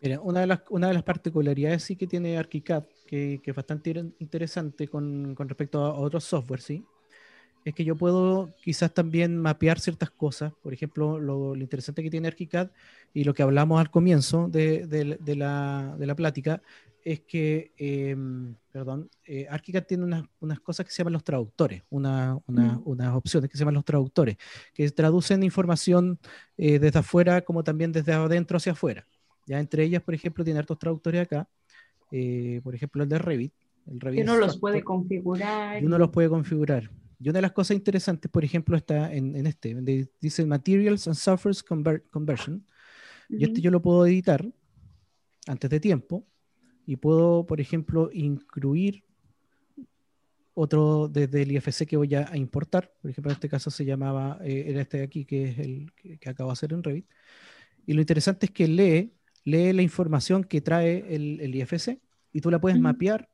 [0.00, 3.56] Mira, una de las, una de las particularidades sí que tiene ArchiCAD, que, que es
[3.56, 6.84] bastante interesante con, con, respecto a otros software, ¿sí?
[7.62, 10.54] Es que yo puedo quizás también mapear ciertas cosas.
[10.62, 12.70] Por ejemplo, lo, lo interesante que tiene ArchiCAD
[13.12, 16.62] y lo que hablamos al comienzo de, de, de, la, de la plática
[17.04, 21.82] es que, em, perdón, eh, ArchiCAD tiene unas, unas, cosas que se llaman los traductores,
[21.90, 22.82] una, una, mm.
[22.84, 24.36] unas opciones que se llaman los traductores,
[24.74, 26.18] que traducen información
[26.56, 29.06] eh, desde afuera como también desde adentro hacia afuera.
[29.46, 31.48] Ya entre ellas, por ejemplo, tiene hartos traductores acá,
[32.12, 33.52] eh, por ejemplo, el de Revit.
[33.86, 35.82] El Revit uno los puede configurar.
[35.82, 36.90] Y uno los puede configurar.
[37.18, 41.06] Y una de las cosas interesantes, por ejemplo, está en, en este, donde dice Materials
[41.06, 41.56] and Software
[42.10, 42.64] Conversion.
[43.28, 44.44] Y este yo lo puedo editar
[45.46, 46.26] antes de tiempo
[46.90, 49.04] y puedo, por ejemplo, incluir
[50.54, 52.92] otro desde el IFC que voy a, importar.
[53.00, 55.92] Por ejemplo, en este caso se llamaba, eh, era este de aquí, que es el
[55.94, 57.06] que, acabo de hacer en Revit.
[57.86, 59.12] Y lo interesante es que lee,
[59.44, 62.00] lee la información que trae el, el IFC
[62.32, 63.28] y tú la puedes mapear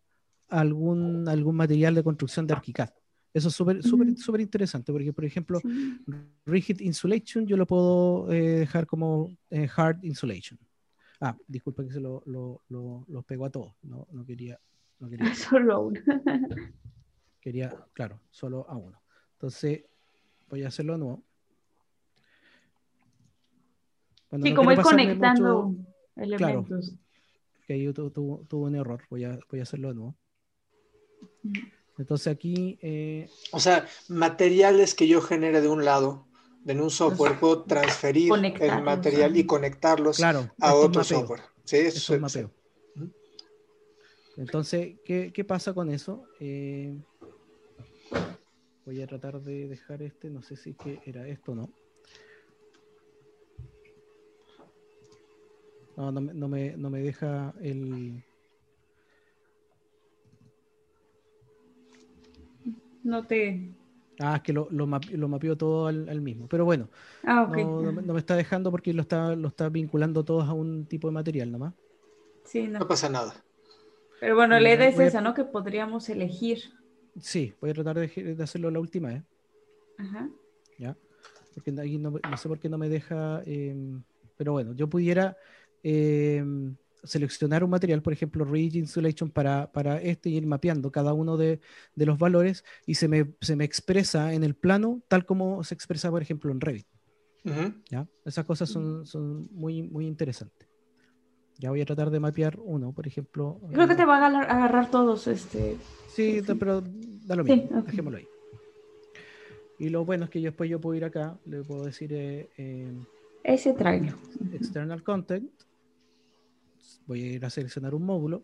[0.51, 2.91] a algún, algún material de construcción de ArchiCAD.
[3.33, 5.63] Eso es súper súper súper interesante, porque por ejemplo,
[6.45, 10.59] Rigid Insulation yo lo puedo eh, dejar como eh, Hard Insulation.
[11.21, 13.75] Ah, disculpa que se lo, lo, lo, los pego a todos.
[13.83, 14.59] No, no quería.
[14.99, 16.01] No quería solo a uno.
[17.41, 19.01] quería, claro, solo a uno.
[19.33, 19.85] Entonces,
[20.49, 21.23] voy a hacerlo de nuevo.
[24.43, 25.75] sí, como es conectando
[26.17, 26.67] elementos.
[26.79, 26.93] Claro,
[27.67, 29.03] que ahí tuvo, tuvo, un error.
[29.11, 30.17] Voy a, voy a hacerlo de nuevo.
[31.99, 32.79] Entonces aquí.
[32.83, 36.26] Eh, o sea, materiales que yo genere de un lado
[36.67, 41.43] en un software puedo transferir el material y conectarlos a otro software.
[41.65, 42.51] Sí, eso es mapeo.
[44.37, 46.27] Entonces, ¿qué, ¿qué, pasa con eso?
[46.41, 46.95] Eh,
[48.85, 51.73] voy a tratar de dejar este, no sé si que era esto o no.
[55.97, 58.23] No, no, no, me, no me deja el...
[63.03, 63.71] No te...
[64.19, 66.49] Ah, es que lo, lo, mapeó todo al, mismo.
[66.49, 66.89] Pero bueno,
[67.25, 71.09] ah, no, me está dejando porque lo está, lo está vinculando todos a un tipo
[71.09, 71.75] de material nomás.
[72.45, 72.87] Sí, no.
[72.87, 73.35] pasa nada.
[74.21, 75.35] Pero bueno, la idea es esa, ¿no?
[75.35, 76.63] Que podríamos elegir.
[77.21, 79.23] Sí, voy a tratar de, hacerlo la última vez.
[79.99, 80.31] Ajá.
[80.79, 80.97] Ya.
[81.55, 83.43] Porque ahí no, sé por qué no me deja.
[83.45, 84.03] Em,
[84.37, 85.37] pero bueno, yo pudiera.
[85.83, 86.75] Em,
[87.07, 91.37] seleccionar un material, por ejemplo, Ridge Insulation para, para este y ir mapeando cada uno
[91.37, 91.61] de,
[91.95, 95.75] de los valores y se me, se me, expresa en el plano tal como se
[95.75, 96.87] expresa, por ejemplo, en Revit.
[97.89, 98.09] ¿Ya?
[98.25, 100.69] Esas cosas son, son muy, muy interesantes.
[101.59, 103.61] Ya voy a tratar de mapear uno, por ejemplo.
[103.73, 105.29] Creo que te van a agarrar todos.
[105.29, 105.77] Este...
[106.09, 106.83] Sí, pero
[107.25, 107.83] da lo mismo.
[107.83, 108.27] Dejémoslo ahí.
[109.79, 112.13] Y lo bueno es que yo después yo puedo ir acá, le puedo decir...
[112.13, 112.93] Eh, eh,
[113.45, 114.15] Ese trailer.
[114.53, 115.51] External Content
[117.07, 118.43] voy a ir a seleccionar un módulo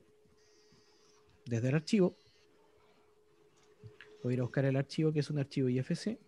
[1.47, 2.17] desde el archivo.
[4.23, 6.19] Voy a ir a buscar el archivo que es un archivo IFC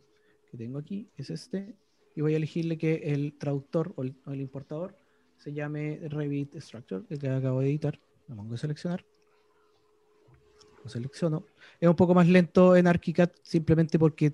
[0.51, 1.75] que tengo aquí, es este,
[2.15, 4.97] y voy a elegirle que el traductor o el, importador
[5.37, 7.99] se llame Revit Structure, el que acabo de editar.
[8.29, 9.05] Lo pongo a seleccionar.
[10.83, 11.45] Lo selecciono.
[11.81, 14.33] Es un poco más lento en ArchiCAD simplemente porque,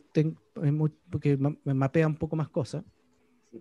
[1.11, 2.85] porque me mapea un poco más cosas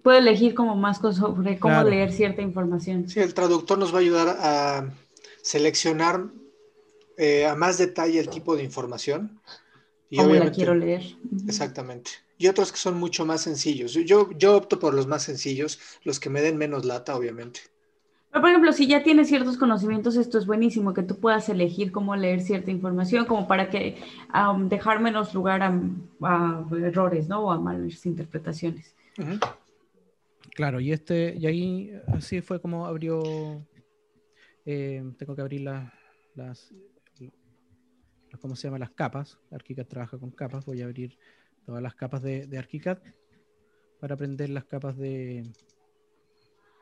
[0.04, 3.10] puede elegir como más cosas sobre cómo leer cierta información.
[3.10, 4.94] Sí, el traductor nos va a ayudar a
[5.42, 6.26] seleccionar
[7.18, 9.40] eh, a más detalle el tipo de información.
[10.10, 11.04] Y cómo la quiero leer.
[11.48, 12.12] Exactamente.
[12.38, 13.94] Y otros que son mucho más sencillos.
[13.94, 17.60] Yo, yo opto por los más sencillos, los que me den menos lata, obviamente.
[18.32, 22.16] por ejemplo, si ya tienes ciertos conocimientos, esto es buenísimo, que tú puedas elegir cómo
[22.16, 24.02] leer cierta información, como para que
[24.70, 27.42] dejar menos lugar a, errores, ¿no?
[27.42, 28.96] O a malas interpretaciones.
[30.56, 33.66] Claro, y este, y ahí así fue como abrió.
[34.66, 35.92] Eh, tengo que abrir las,
[36.36, 36.74] las,
[38.40, 38.80] ¿cómo se llama?
[38.80, 39.40] Las capas.
[39.52, 40.66] ArchiCAD trabaja con capas.
[40.66, 41.18] Voy a abrir
[41.66, 43.00] todas las capas de, de ArchiCAD
[44.00, 45.52] para aprender las capas de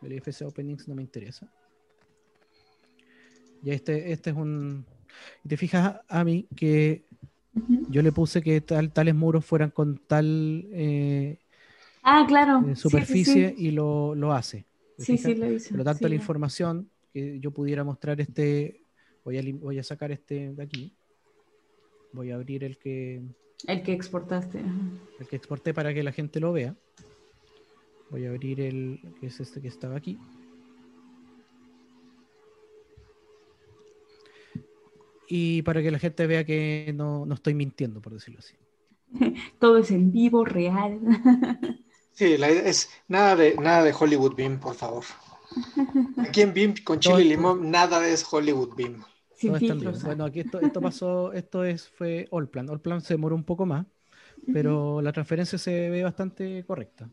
[0.01, 1.51] del IFC Openings no me interesa.
[3.63, 4.85] Y este, este es un.
[5.47, 7.03] Te fijas a, mí que
[7.89, 11.39] yo le puse que tal, tales muros fueran con tal eh,
[12.07, 12.67] ah, claro.
[12.69, 14.65] eh, superficie y lo, lo hace.
[14.97, 15.69] ¿te Sí, sí, lo hizo.
[15.69, 18.81] Por lo tanto, sí, la información que yo pudiera mostrar este,
[19.23, 20.93] voy a, voy a sacar este de aquí.
[22.13, 23.21] Voy a abrir el que,
[23.67, 24.59] El que exportaste.
[25.19, 26.75] el que exporté para que la gente lo vea.
[28.09, 30.17] Voy a abrir el que es este que estaba aquí.
[35.29, 38.55] Y para que la gente vea que no, no estoy mintiendo, por decirlo así.
[39.59, 40.99] Todo es en vivo, real.
[42.17, 45.03] Sí, la idea es nada de, nada de Hollywood Beam, por favor.
[46.17, 49.05] Aquí en Beam con chile y limón, nada es Hollywood Beam.
[49.35, 49.93] Sin Todo está en vivo.
[49.93, 50.03] filtros.
[50.03, 52.71] Bueno, aquí esto, esto pasó, esto es, fue Allplan.
[52.71, 53.85] Allplan se demoró un poco más,
[54.49, 57.07] pero la transferencia se ve bastante correcta.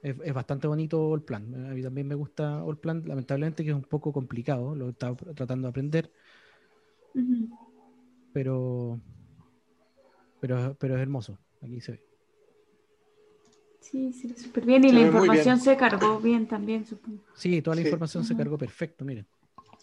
[0.00, 1.66] Es, es bastante bonito Allplan.
[1.66, 5.66] A mí también me gusta Allplan, lamentablemente que es un poco complicado, lo estaba tratando
[5.66, 6.10] de aprender,
[8.32, 8.98] pero,
[10.42, 11.38] pero, pero es hermoso.
[11.62, 12.00] Aquí se ve.
[13.80, 14.84] Sí, sí, súper bien.
[14.84, 15.64] Y Se la ve información bien.
[15.64, 17.22] se cargó bien también, supongo.
[17.36, 17.86] Sí, toda la Sí.
[17.86, 18.42] información se Ajá.
[18.42, 19.24] cargó perfecto, miren.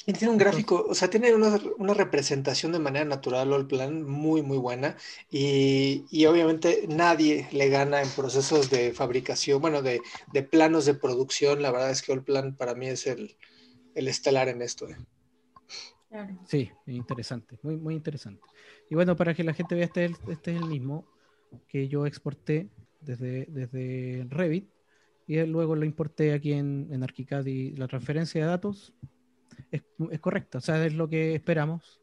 [0.06, 4.04] Y tiene un gráfico, o sea, tiene una, una representación de manera natural el plan
[4.04, 4.98] muy, muy buena.
[5.32, 10.02] Y, y obviamente nadie le gana en procesos de fabricación, bueno, de,
[10.34, 11.62] de planos de producción.
[11.62, 13.38] La verdad es que Allplan para mí es el,
[13.96, 14.90] el estelar en esto.
[14.90, 14.98] ¿eh?
[16.10, 16.40] Claro.
[16.46, 18.42] Sí, es interesante, muy, muy interesante.
[18.90, 21.06] Y bueno, para que la gente vea, este es el, este es el mismo
[21.68, 22.70] que yo exporté
[23.02, 24.70] desde, desde Revit
[25.28, 28.94] y luego lo importé aquí en, en ArchiCAD y la transferencia de datos
[29.72, 32.02] es, es correcta, o sea, es lo que esperamos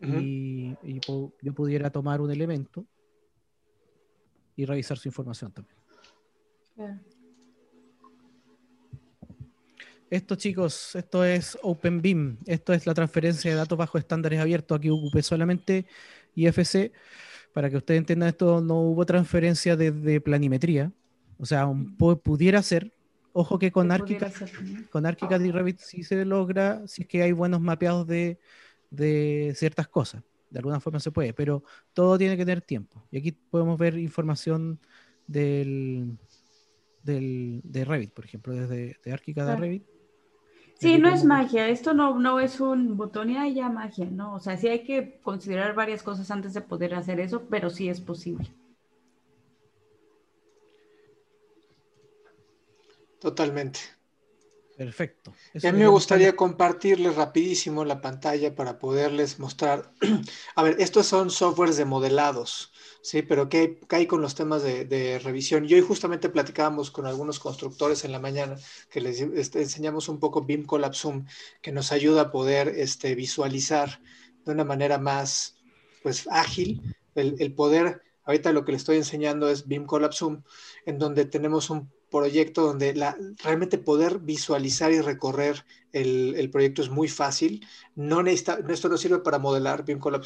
[0.00, 2.86] y, y yo pudiera tomar un elemento
[4.56, 5.78] y revisar su información también.
[6.74, 7.11] claro.
[10.12, 12.36] Esto, chicos, esto es OpenBeam.
[12.44, 14.76] Esto es la transferencia de datos bajo estándares abiertos.
[14.76, 15.86] Aquí ocupé solamente
[16.34, 16.92] IFC.
[17.54, 20.92] Para que ustedes entiendan esto, no hubo transferencia desde planimetría.
[21.38, 22.92] O sea, un pu- pudiera ser.
[23.32, 24.32] Ojo que con ArchiCAD,
[24.90, 28.38] con ArchiCAD y Revit sí se logra, si es que hay buenos mapeados de,
[28.90, 30.22] de ciertas cosas.
[30.50, 33.02] De alguna forma se puede, pero todo tiene que tener tiempo.
[33.10, 34.78] Y aquí podemos ver información
[35.26, 36.18] del,
[37.02, 39.56] del, de Revit, por ejemplo, desde de ArchiCAD a.
[39.56, 39.84] Revit.
[40.82, 44.34] Sí, no es magia, esto no, no es un botón y "Ay, ya magia, ¿no?
[44.34, 47.88] O sea, sí hay que considerar varias cosas antes de poder hacer eso, pero sí
[47.88, 48.52] es posible.
[53.20, 53.80] Totalmente.
[54.84, 55.32] Perfecto.
[55.54, 59.92] Y a mí me gustaría compartirles rapidísimo la pantalla para poderles mostrar.
[60.56, 63.22] A ver, estos son softwares de modelados, ¿sí?
[63.22, 65.64] Pero ¿qué, qué hay con los temas de, de revisión?
[65.68, 68.56] Y hoy justamente platicábamos con algunos constructores en la mañana
[68.90, 71.26] que les este, enseñamos un poco BIM Collab Zoom,
[71.60, 74.00] que nos ayuda a poder este, visualizar
[74.44, 75.54] de una manera más
[76.02, 76.82] pues, ágil
[77.14, 78.02] el, el poder.
[78.24, 80.42] Ahorita lo que les estoy enseñando es BIM Collab Zoom,
[80.86, 82.94] en donde tenemos un proyecto donde
[83.42, 87.66] realmente poder visualizar y recorrer el, proyecto es muy fácil.
[87.96, 90.22] No necesita, esto no sirve para modelar, Collab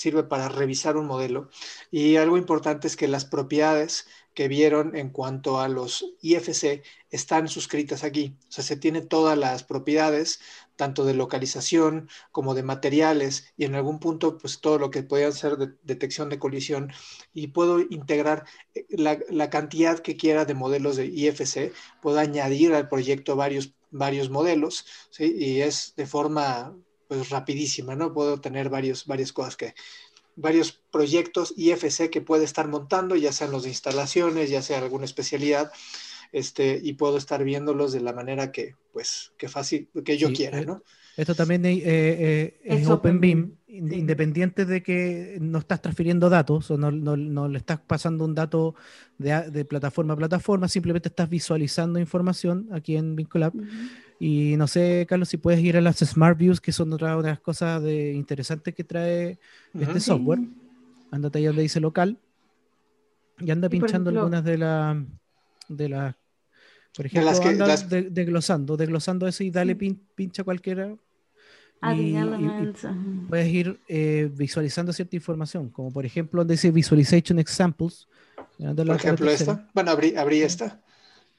[0.00, 1.50] sirve para revisar un modelo.
[1.90, 7.48] Y algo importante es que las propiedades que vieron en cuanto a los IFC están
[7.48, 8.36] suscritas aquí.
[8.48, 10.40] O sea, se tiene todas las propiedades,
[10.80, 15.34] tanto de localización como de materiales y en algún punto, pues todo lo que puedan
[15.34, 16.90] ser de detección de colisión
[17.34, 22.72] y puedo integrar eh, la, la, cantidad que quiera de modelos de IFC, puedo añadir
[22.72, 25.34] al proyecto varios, varios modelos, ¿sí?
[25.38, 26.74] Y es de forma
[27.08, 28.14] pues rapidísima, ¿no?
[28.14, 29.74] Puedo tener varios, varias cosas que,
[30.34, 35.04] varios proyectos IFC que puede estar montando, ya sean los de instalaciones, ya sea alguna
[35.04, 35.70] especialidad,
[36.32, 40.34] este, y puedo estar viéndolos de la manera que, pues, que fácil, que yo Sí,
[40.34, 40.82] quiera, eh, ¿no?
[41.16, 46.70] Esto también eh, eh, es Es OpenBeam, in- independiente de que no estás transfiriendo datos
[46.70, 48.74] o no, no- no le estás pasando un dato
[49.18, 53.54] de, de plataforma a plataforma, simplemente estás visualizando información aquí en Vincolab.
[53.54, 53.66] Ujú.
[54.18, 57.28] Y no sé, Carlos, si puedes ir a las Smart Views, que son otra de
[57.28, 59.38] las cosas de, interesantes que trae
[59.74, 60.00] este Ujú.
[60.00, 60.38] software.
[60.40, 60.50] Sí.
[61.10, 62.18] Ándate ahí donde dice local
[63.40, 64.96] y anda Y, pinchando ejemplo- algunas de las
[65.68, 66.14] de las
[66.96, 69.78] por ejemplo las que- anda las- de- desglosando desglosando eso y dale Sí.
[69.78, 70.94] pin- pincha cualquiera
[71.94, 72.72] y- y-
[73.28, 78.06] puedes ir eh, visualizando cierta información como por ejemplo donde dice visualization examples
[78.58, 79.66] Por ejemplo, esta.
[79.72, 80.80] Bueno, abrí, abrí esta,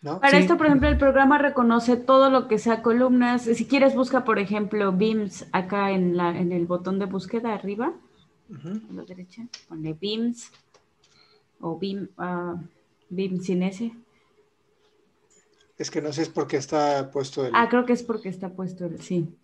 [0.01, 0.19] ¿no?
[0.19, 0.43] Para Sí.
[0.43, 3.43] esto, por ejemplo, el programa reconoce todo lo que sea columnas.
[3.43, 7.93] Si quieres, busca, por ejemplo, beams acá en, la, en el botón de búsqueda arriba,
[8.49, 8.69] Ujú.
[8.89, 9.43] a la derecha.
[9.69, 10.49] Pone beams
[11.59, 12.55] o beam, ah,
[13.09, 13.91] beam sin S.
[15.81, 17.53] Es que no sé es porque está puesto el...
[17.55, 19.35] Ah, creo que es porque está puesto el sí.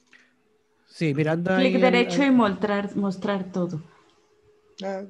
[0.87, 1.57] Sí, Miranda.
[1.57, 3.81] Clic derecho y mostrar, mostrar todo.
[4.83, 5.01] Ah,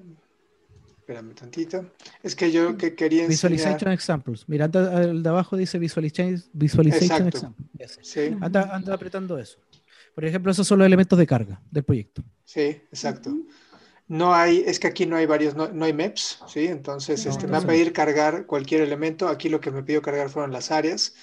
[1.00, 1.92] espérame tantito.
[2.24, 4.48] Es que yo que quería Visualization examples.
[4.48, 8.00] Miranda, el de abajo dice visualization, visualization examples.
[8.04, 8.34] Sí.
[8.40, 9.60] Anda, anda apretando eso.
[10.16, 12.24] Por ejemplo, esos son los elementos de carga del proyecto.
[12.46, 13.36] Sí, exacto.
[14.08, 16.68] No hay, es que aquí no hay varios, no, hay MEPs, ¿sí?
[16.68, 19.28] Entonces, este, me va a pedir cargar cualquier elemento.
[19.28, 21.14] Aquí lo que me pidió cargar fueron las áreas.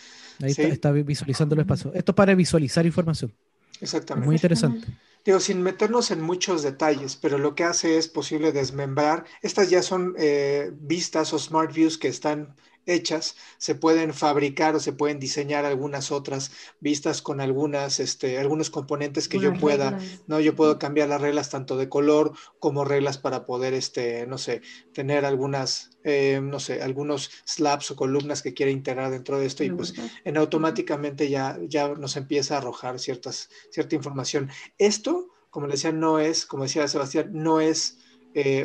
[0.42, 1.92] Ahí está, visualizando el espacio.
[1.94, 3.32] Esto es para visualizar información.
[3.80, 4.26] Exactamente.
[4.26, 4.86] muy interesante.
[5.24, 9.24] Digo, sin meternos en muchos detalles, pero lo que hace es posible desmembrar.
[9.40, 12.54] Estas ya son eh, vistas o smart views que están
[12.86, 18.70] hechas, se pueden fabricar o se pueden diseñar algunas otras vistas con algunas, este, algunos
[18.70, 20.40] componentes que yo pueda, ¿no?
[20.40, 24.62] Yo puedo cambiar las reglas tanto de color como reglas para poder, este, no sé,
[24.92, 29.64] tener algunas, eh, no sé, algunos slabs o columnas que quiera integrar dentro de esto
[29.64, 34.50] y pues en automáticamente ya, ya nos empieza a arrojar ciertas, cierta información.
[34.78, 37.98] Esto, como le decía, no es, como decía Sebastián, no es,
[38.34, 38.64] eh,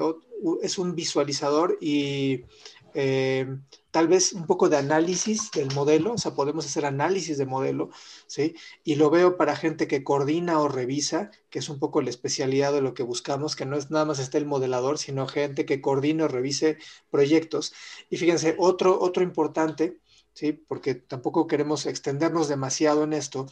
[0.62, 2.46] es un visualizador y
[2.94, 3.48] eh,
[3.92, 7.90] tal vez un poco de análisis del modelo, o sea, podemos hacer análisis de modelo,
[8.28, 8.56] ¿sí?
[8.84, 12.72] Y lo veo para gente que coordina o revisa, que es un poco la especialidad
[12.74, 16.24] de lo que buscamos, que no es nada más el modelador, sino gente que coordine
[16.24, 16.78] o revise
[17.10, 17.74] proyectos.
[18.10, 20.00] Y fíjense, otro, otro importante,
[20.34, 20.54] ¿sí?
[20.54, 23.48] Porque tampoco queremos extendernos demasiado en esto.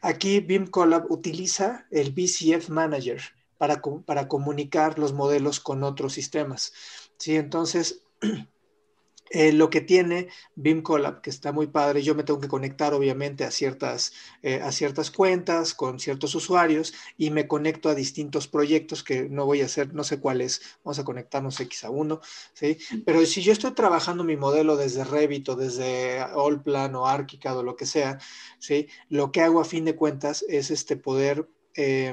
[0.00, 3.20] Aquí BIM Collab utiliza el BCF Manager
[3.58, 6.72] para, para comunicar los modelos con otros sistemas,
[7.18, 7.36] ¿sí?
[7.36, 8.02] Entonces...
[9.34, 12.92] Eh, lo que tiene BIM Collab, que está muy padre, yo me tengo que conectar
[12.92, 14.12] obviamente a ciertas,
[14.42, 19.46] eh, a ciertas cuentas con ciertos usuarios y me conecto a distintos proyectos que no
[19.46, 22.20] voy a hacer, no sé cuáles, vamos a conectarnos X a uno,
[22.52, 22.76] ¿sí?
[23.06, 27.62] Pero si yo estoy trabajando mi modelo desde Revit o desde Allplan o ArchiCAD o
[27.62, 28.18] lo que sea,
[28.58, 28.88] ¿sí?
[29.08, 32.12] Lo que hago a fin de cuentas es este poder, eh,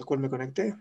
[0.00, 0.76] ¿a cuál me conecté?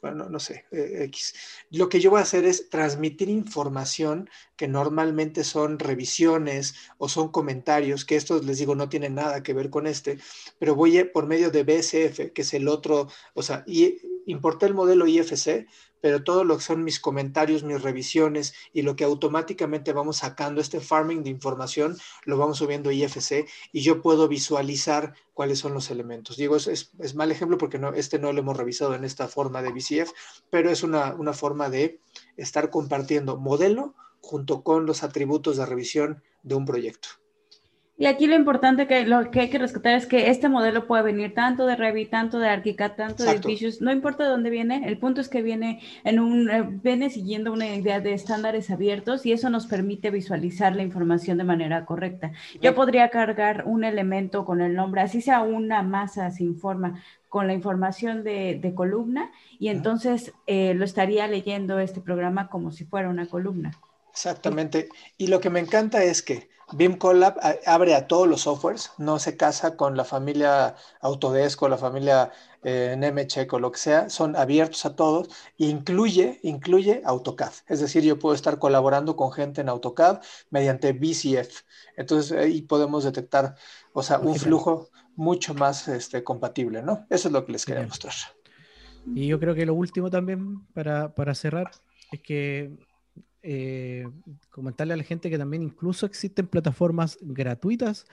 [0.00, 1.34] Bueno, no sé, eh, X.
[1.70, 7.28] Lo que yo voy a hacer es transmitir información que normalmente son revisiones o son
[7.28, 10.18] comentarios, que estos les digo no tienen nada que ver con este,
[10.58, 13.98] pero voy por medio de BSF, que es el otro, o sea, y
[14.28, 15.66] importé el modelo IFC,
[16.00, 20.60] pero todo lo que son mis comentarios, mis revisiones y lo que automáticamente vamos sacando,
[20.60, 25.74] este farming de información, lo vamos subiendo a IFC y yo puedo visualizar cuáles son
[25.74, 26.36] los elementos.
[26.36, 29.62] Digo, es, es, mal ejemplo porque no, este no lo hemos revisado en esta forma
[29.62, 30.12] de BCF,
[30.50, 32.00] pero es una, una forma de
[32.36, 37.08] estar compartiendo modelo junto con los atributos de revisión de un proyecto.
[38.00, 41.02] Y aquí lo importante que lo que hay que rescatar es que este modelo puede
[41.02, 44.86] venir tanto de Revit, tanto de ArchiCAD, tanto de Visuals, no importa de dónde viene,
[44.86, 49.26] el punto es que viene en un eh, viene siguiendo una idea de estándares abiertos
[49.26, 52.30] y eso nos permite visualizar la información de manera correcta.
[52.62, 57.48] Yo podría cargar un elemento con el nombre, así sea una masa sin forma, con
[57.48, 63.08] la información de, columna y entonces eh, lo estaría leyendo este programa como si fuera
[63.08, 63.72] una columna.
[64.12, 64.88] Exactamente.
[65.16, 69.18] Y lo que me encanta es que BIM Collab abre a todos los softwares, no
[69.18, 72.30] se casa con la familia Autodesk o la familia
[72.62, 77.52] eh, Nemetschek o lo que sea, son abiertos a todos e incluye, incluye AutoCAD.
[77.68, 81.62] Es decir, yo puedo estar colaborando con gente en AutoCAD mediante BCF.
[81.96, 83.54] Entonces ahí podemos detectar,
[83.92, 87.06] o sea, un flujo mucho más este, compatible, ¿no?
[87.10, 88.14] Eso es lo que les quería mostrar.
[89.14, 91.70] Y yo creo que lo último también para, para cerrar
[92.12, 92.87] es que
[93.50, 94.06] eh,
[94.50, 98.04] comentarle a la gente que también incluso existen plataformas gratuitas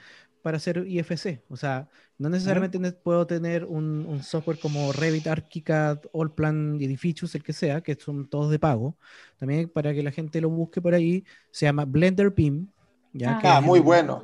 [0.41, 1.41] para hacer IFC.
[1.49, 7.51] O sea, no necesariamente puedo tener un, software como Revit, ArchiCAD, Allplan, Edificios, el que
[7.51, 8.95] sea, que son todos de pago.
[9.37, 12.67] También para que la gente lo busque por ahí, se llama Blender BIM.
[13.11, 13.37] ¿ya?
[13.43, 14.23] Ah, muy bueno.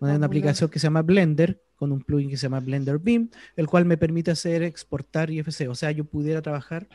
[0.00, 3.30] Una, una aplicación que se llama Blender, con un plugin que se llama Blender BIM,
[3.56, 5.70] el cual me permite hacer exportar IFC.
[5.70, 6.88] O sea, yo pudiera trabajar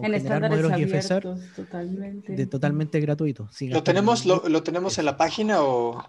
[0.00, 2.34] en generar modelos abiertos, totalmente.
[2.34, 3.48] De totalmente gratuito.
[3.60, 6.02] ¿Lo tenemos, lo, lo, tenemos en la página o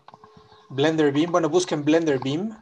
[0.69, 1.31] Blender Beam?
[1.31, 2.57] Bueno, busquen Blender Beam.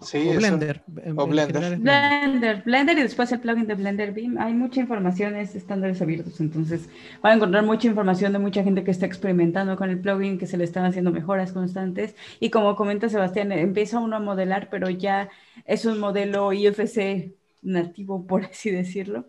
[0.00, 0.82] Sí, o Blender.
[1.16, 1.78] o Blender.
[1.78, 2.62] Blender.
[2.62, 4.36] Blender y después el plugin de Blender Beam.
[4.38, 6.88] Hay mucha información, es estándares abiertos, entonces
[7.22, 10.46] van a encontrar mucha información de mucha gente que está experimentando con el plugin, que
[10.46, 12.16] se le están haciendo mejoras constantes.
[12.40, 15.30] Y como comenta Sebastián, empieza uno a modelar, pero ya
[15.64, 17.32] es un modelo IFC
[17.62, 19.26] nativo, por así decirlo.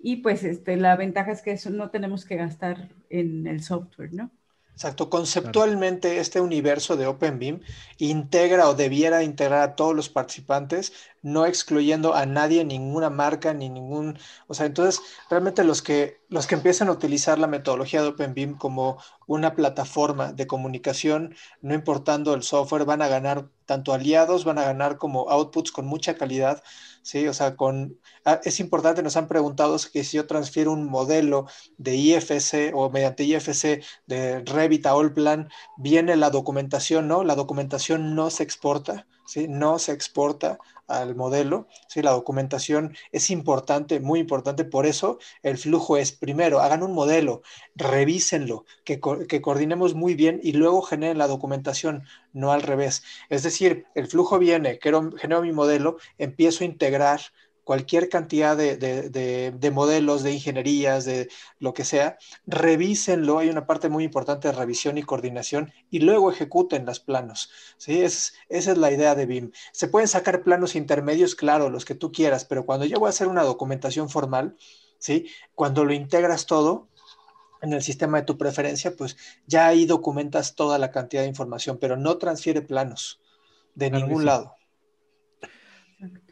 [0.00, 4.12] Y pues este, la ventaja es que eso no tenemos que gastar en el software,
[4.12, 4.30] ¿no?
[4.78, 5.10] Exacto.
[5.10, 7.60] Conceptualmente, este universo de OpenBeam
[7.98, 13.68] integra o debiera integrar a todos los participantes, no excluyendo a nadie, ninguna marca, ni
[13.68, 14.16] ningún.
[14.46, 18.56] O sea, entonces, realmente los que, los que empiezan a utilizar la metodología de OpenBeam
[18.56, 24.58] como una plataforma de comunicación, no importando el software, van a ganar tanto aliados van
[24.58, 26.62] a ganar como outputs con mucha calidad,
[27.08, 27.26] ¿sí?
[27.26, 31.46] O sea, con, ah, es importante, nos han preguntado que si yo transfiero un modelo
[31.78, 35.48] de IFC o mediante IFC de Revit a Allplan,
[35.78, 37.24] viene la documentación, ¿no?
[37.24, 39.48] La documentación no se exporta, ¿sí?
[39.48, 40.58] No se exporta
[40.88, 41.68] al modelo.
[41.86, 42.02] ¿sí?
[42.02, 44.64] La documentación es importante, muy importante.
[44.64, 47.42] Por eso el flujo es, primero, hagan un modelo,
[47.76, 53.02] revísenlo, que, que coordinemos muy bien y luego generen la documentación, no al revés.
[53.28, 57.20] Es decir, el flujo viene, genero mi modelo, empiezo a integrar
[57.68, 62.16] cualquier cantidad de, modelos, de ingenierías, de lo que sea,
[62.46, 67.50] revísenlo, hay una parte muy importante de revisión y coordinación y luego ejecuten los planos.
[67.76, 68.00] ¿sí?
[68.00, 69.52] esa es la idea de BIM.
[69.72, 73.10] Se pueden sacar planos intermedios, claro, los que tú quieras, pero cuando yo voy a
[73.10, 74.56] hacer una documentación formal,
[74.98, 75.26] ¿sí?
[75.54, 76.88] cuando lo integras todo,
[77.60, 81.76] en el sistema de tu preferencia, pues ya ahí documentas toda la cantidad de información,
[81.78, 83.20] pero no transfiere planos
[83.74, 84.57] de ningún lado.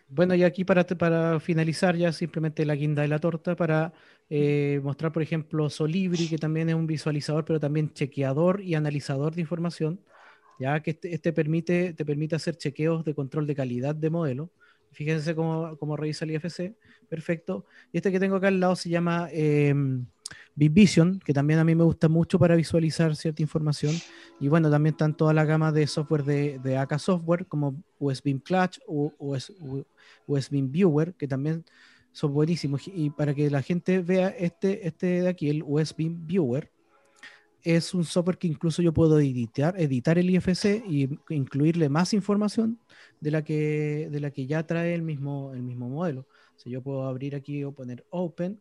[0.09, 3.93] Bueno, y aquí para, para finalizar ya simplemente la guinda de la torta para
[4.31, 9.35] eh, mostrar, por ejemplo, Solibri, que también es un visualizador, pero también chequeador y analizador
[9.35, 10.01] de información,
[10.61, 14.51] ya que este, este permite, te permite hacer chequeos de control de calidad de modelo.
[14.93, 16.75] Fíjense cómo, cómo revisa el IFC,
[17.09, 17.67] perfecto.
[17.93, 19.75] Y este que tengo acá al lado se llama eh,
[21.25, 23.95] que también a mí me gusta mucho para visualizar cierta información.
[24.41, 28.41] Y bueno, también están toda la gama de software de, de AK Software, como USB
[28.43, 29.13] Clutch o
[30.27, 31.65] USB Viewer, que también
[32.13, 32.83] son buenísimos.
[32.87, 36.71] Y para que la gente vea este, este de aquí, el USB Viewer,
[37.63, 42.79] es un software que incluso yo puedo editar, editar el IFC y incluirle más información
[43.21, 46.29] de la que, de la que ya trae el mismo, el mismo modelo.
[46.65, 48.61] O yo puedo abrir aquí o poner Open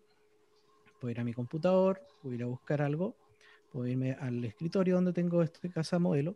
[0.99, 3.15] puedo ir a mi computador, puedo ir a buscar algo,
[3.71, 6.35] puedo irme al escritorio donde tengo este casa modelo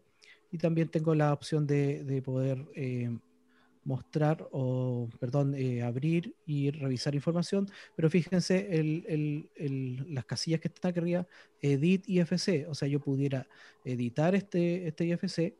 [0.51, 3.17] y también tengo la opción de, poder eh,
[3.83, 8.67] mostrar o, perdón, eh, abrir y revisar información, pero fíjense
[10.09, 11.27] las casillas que están aquí arriba,
[11.61, 13.47] Edit IFC, o sea, yo pudiera
[13.83, 15.55] editar este, este IFC,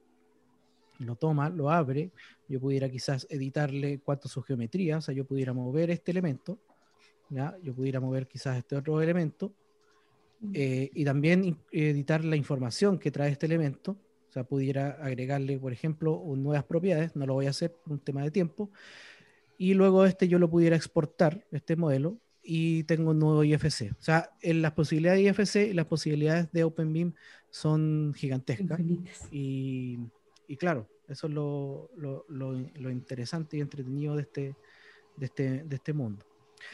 [0.99, 2.11] lo toma, lo abre,
[2.47, 6.59] yo pudiera quizás editarle cuánto su geometría, o sea, yo pudiera mover este elemento,
[7.30, 9.53] yo pudiera mover quizás este otro elemento
[10.53, 13.97] eh, y también editar la información que trae este elemento.
[14.30, 17.99] O sea, pudiera agregarle, por ejemplo, nuevas propiedades, no lo voy a hacer por un
[17.99, 18.69] tema de tiempo.
[19.57, 23.91] Y luego este yo lo pudiera exportar, este modelo, y tengo un nuevo IFC.
[23.99, 27.13] O sea, en las posibilidades de IFC y las posibilidades de OpenBeam
[27.49, 28.80] son gigantescas.
[29.32, 29.99] Y,
[30.47, 34.55] y, claro, eso es lo, lo, lo, interesante y entretenido de este,
[35.17, 36.23] de este, de este mundo.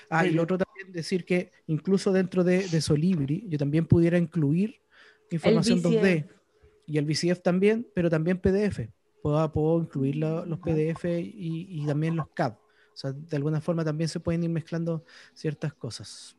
[0.09, 4.17] Ah, y lo otro también decir que incluso dentro de, de Solibri yo también pudiera
[4.17, 4.81] incluir
[5.31, 6.27] información 2D
[6.87, 8.89] y el VCF también, pero también PDF.
[9.21, 12.53] Puedo, puedo incluir los PDF y, y, también los CAD.
[12.53, 16.37] O sea, de alguna forma también se pueden ir mezclando ciertas cosas.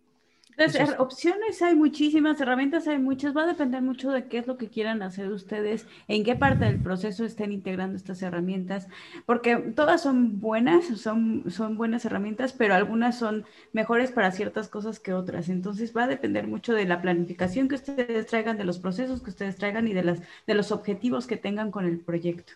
[0.56, 4.56] Entonces, opciones hay muchísimas, herramientas hay muchas, va a depender mucho de qué es lo
[4.56, 8.88] que quieran hacer ustedes, en qué parte del proceso estén integrando estas herramientas,
[9.26, 14.98] porque todas son buenas, son, son buenas herramientas, pero algunas son mejores para ciertas cosas
[14.98, 15.50] que otras.
[15.50, 19.30] Entonces, va a depender mucho de la planificación que ustedes traigan, de los procesos que
[19.30, 22.54] ustedes traigan y de, las, de los objetivos que tengan con el proyecto.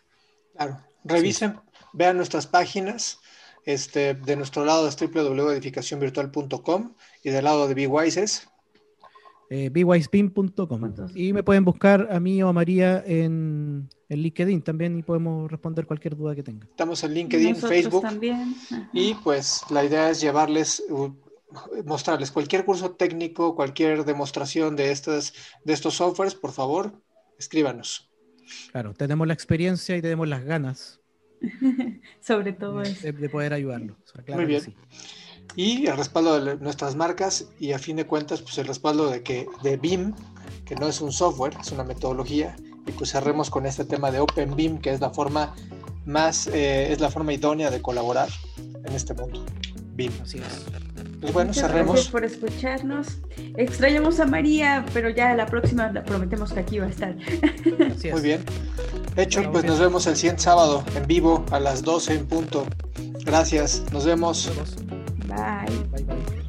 [0.55, 1.57] Claro, revisen,
[1.93, 3.21] vean nuestras páginas
[3.65, 8.51] este, de nuestro lado es www.edificacionvirtual.com y del lado de BeWise es
[9.53, 9.71] eh,
[11.15, 15.87] Y me pueden buscar a mí o a María en, LinkedIn también y podemos responder
[15.87, 16.69] cualquier duda que tengan.
[16.69, 18.03] Estamos en LinkedIn, Facebook.
[18.03, 18.55] También.
[18.93, 20.85] Y pues la idea es llevarles,
[21.85, 25.35] mostrarles cualquier curso técnico, cualquier demostración de estos,
[25.65, 26.93] de estos softwares, por favor,
[27.37, 28.09] escríbanos.
[28.71, 31.00] Claro, tenemos la experiencia y tenemos las ganas
[32.21, 33.13] Sobre todo de, eso.
[33.13, 33.97] De, poder ayudarlo.
[34.29, 34.75] Muy bien.
[35.57, 39.23] Y el respaldo de nuestras marcas y a fin de cuentas, pues el respaldo de
[39.23, 40.15] que de BIM,
[40.65, 42.57] que no es un software, es una metodología.
[42.87, 45.55] Y pues cerremos con este tema de Open BIM, que es la forma
[46.07, 48.29] más, eh, es la forma idónea de colaborar
[48.59, 49.45] en este mundo.
[49.95, 50.13] BIM.
[50.23, 50.90] Así es.
[51.21, 51.95] Pues bueno, cerremos.
[51.95, 53.07] Gracias por escucharnos.
[53.57, 57.15] Extrañamos a María, pero ya la próxima prometemos que aquí va a estar.
[58.13, 58.43] Muy bien.
[59.17, 62.67] Hecho, pues nos vemos el siguiente sábado en vivo a las 12 en punto.
[63.25, 64.51] Gracias, nos vemos.
[65.27, 65.77] Bye.
[65.93, 66.40] Bye, bye.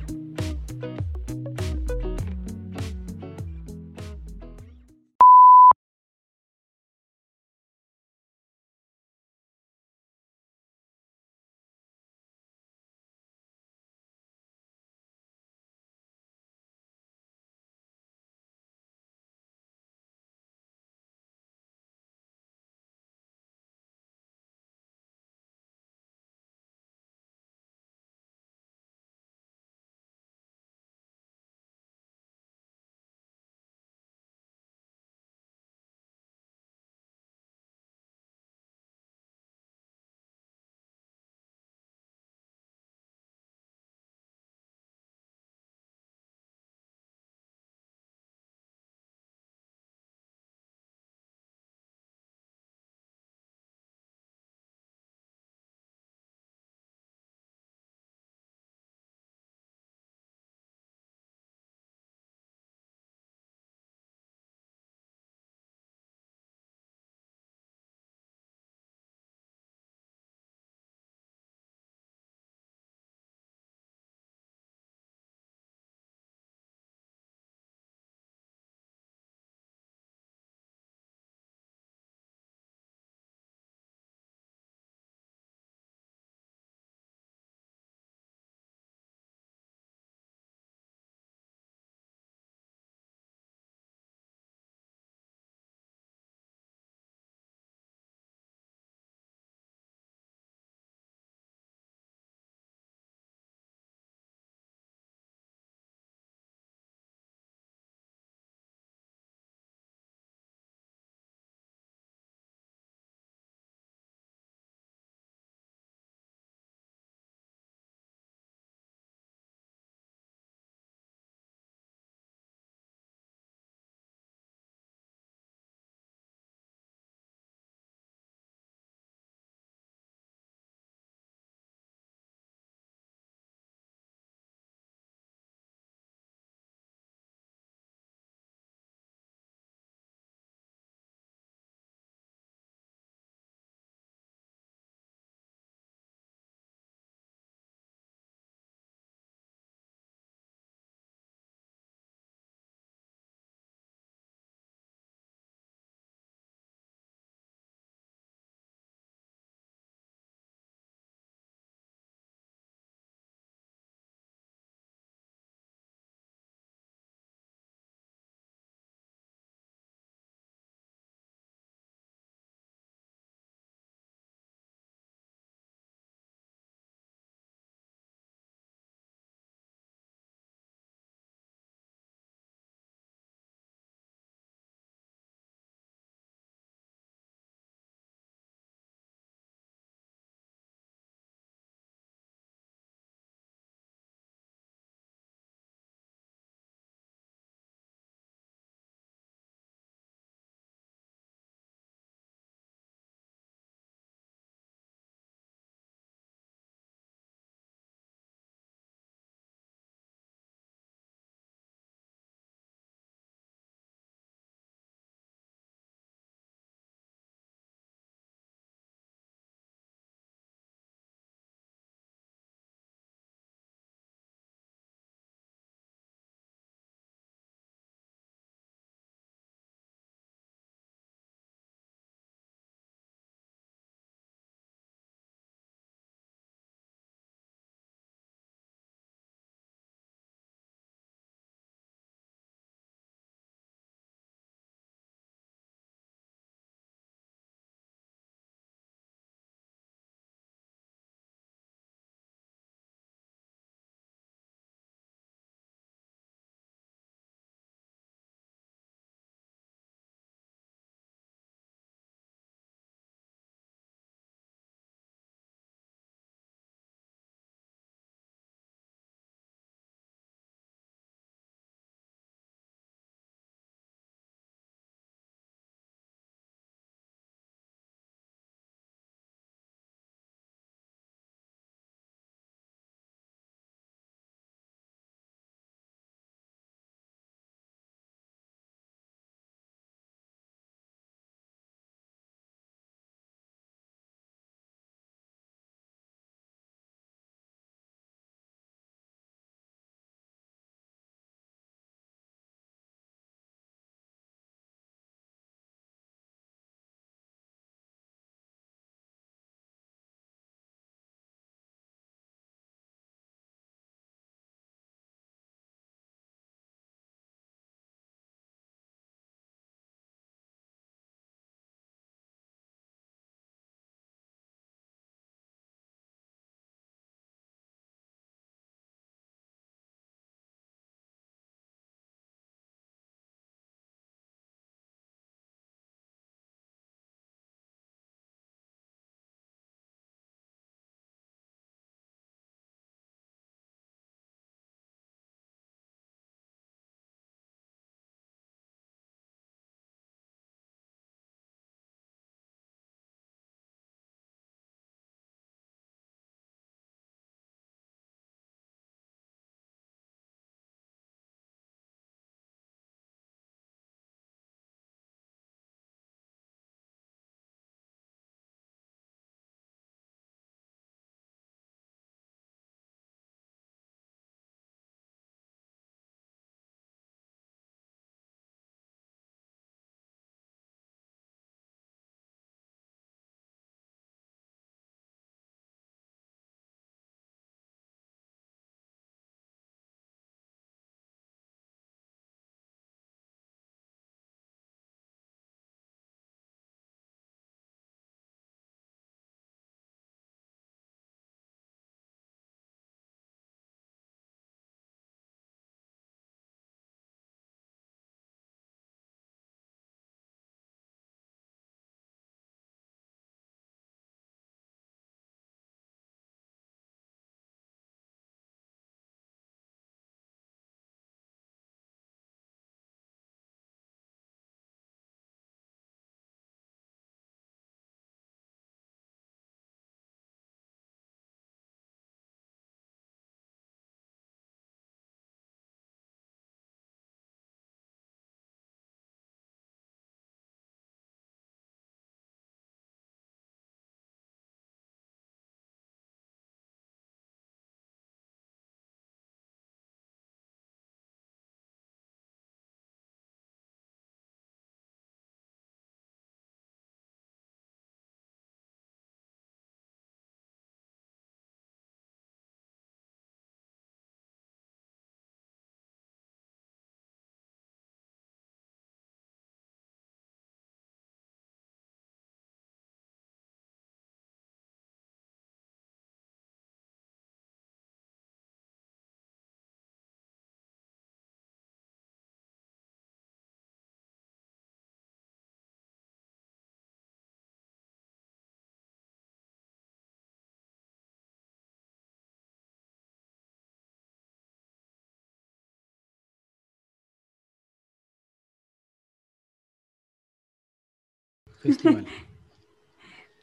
[501.63, 502.05] Festival.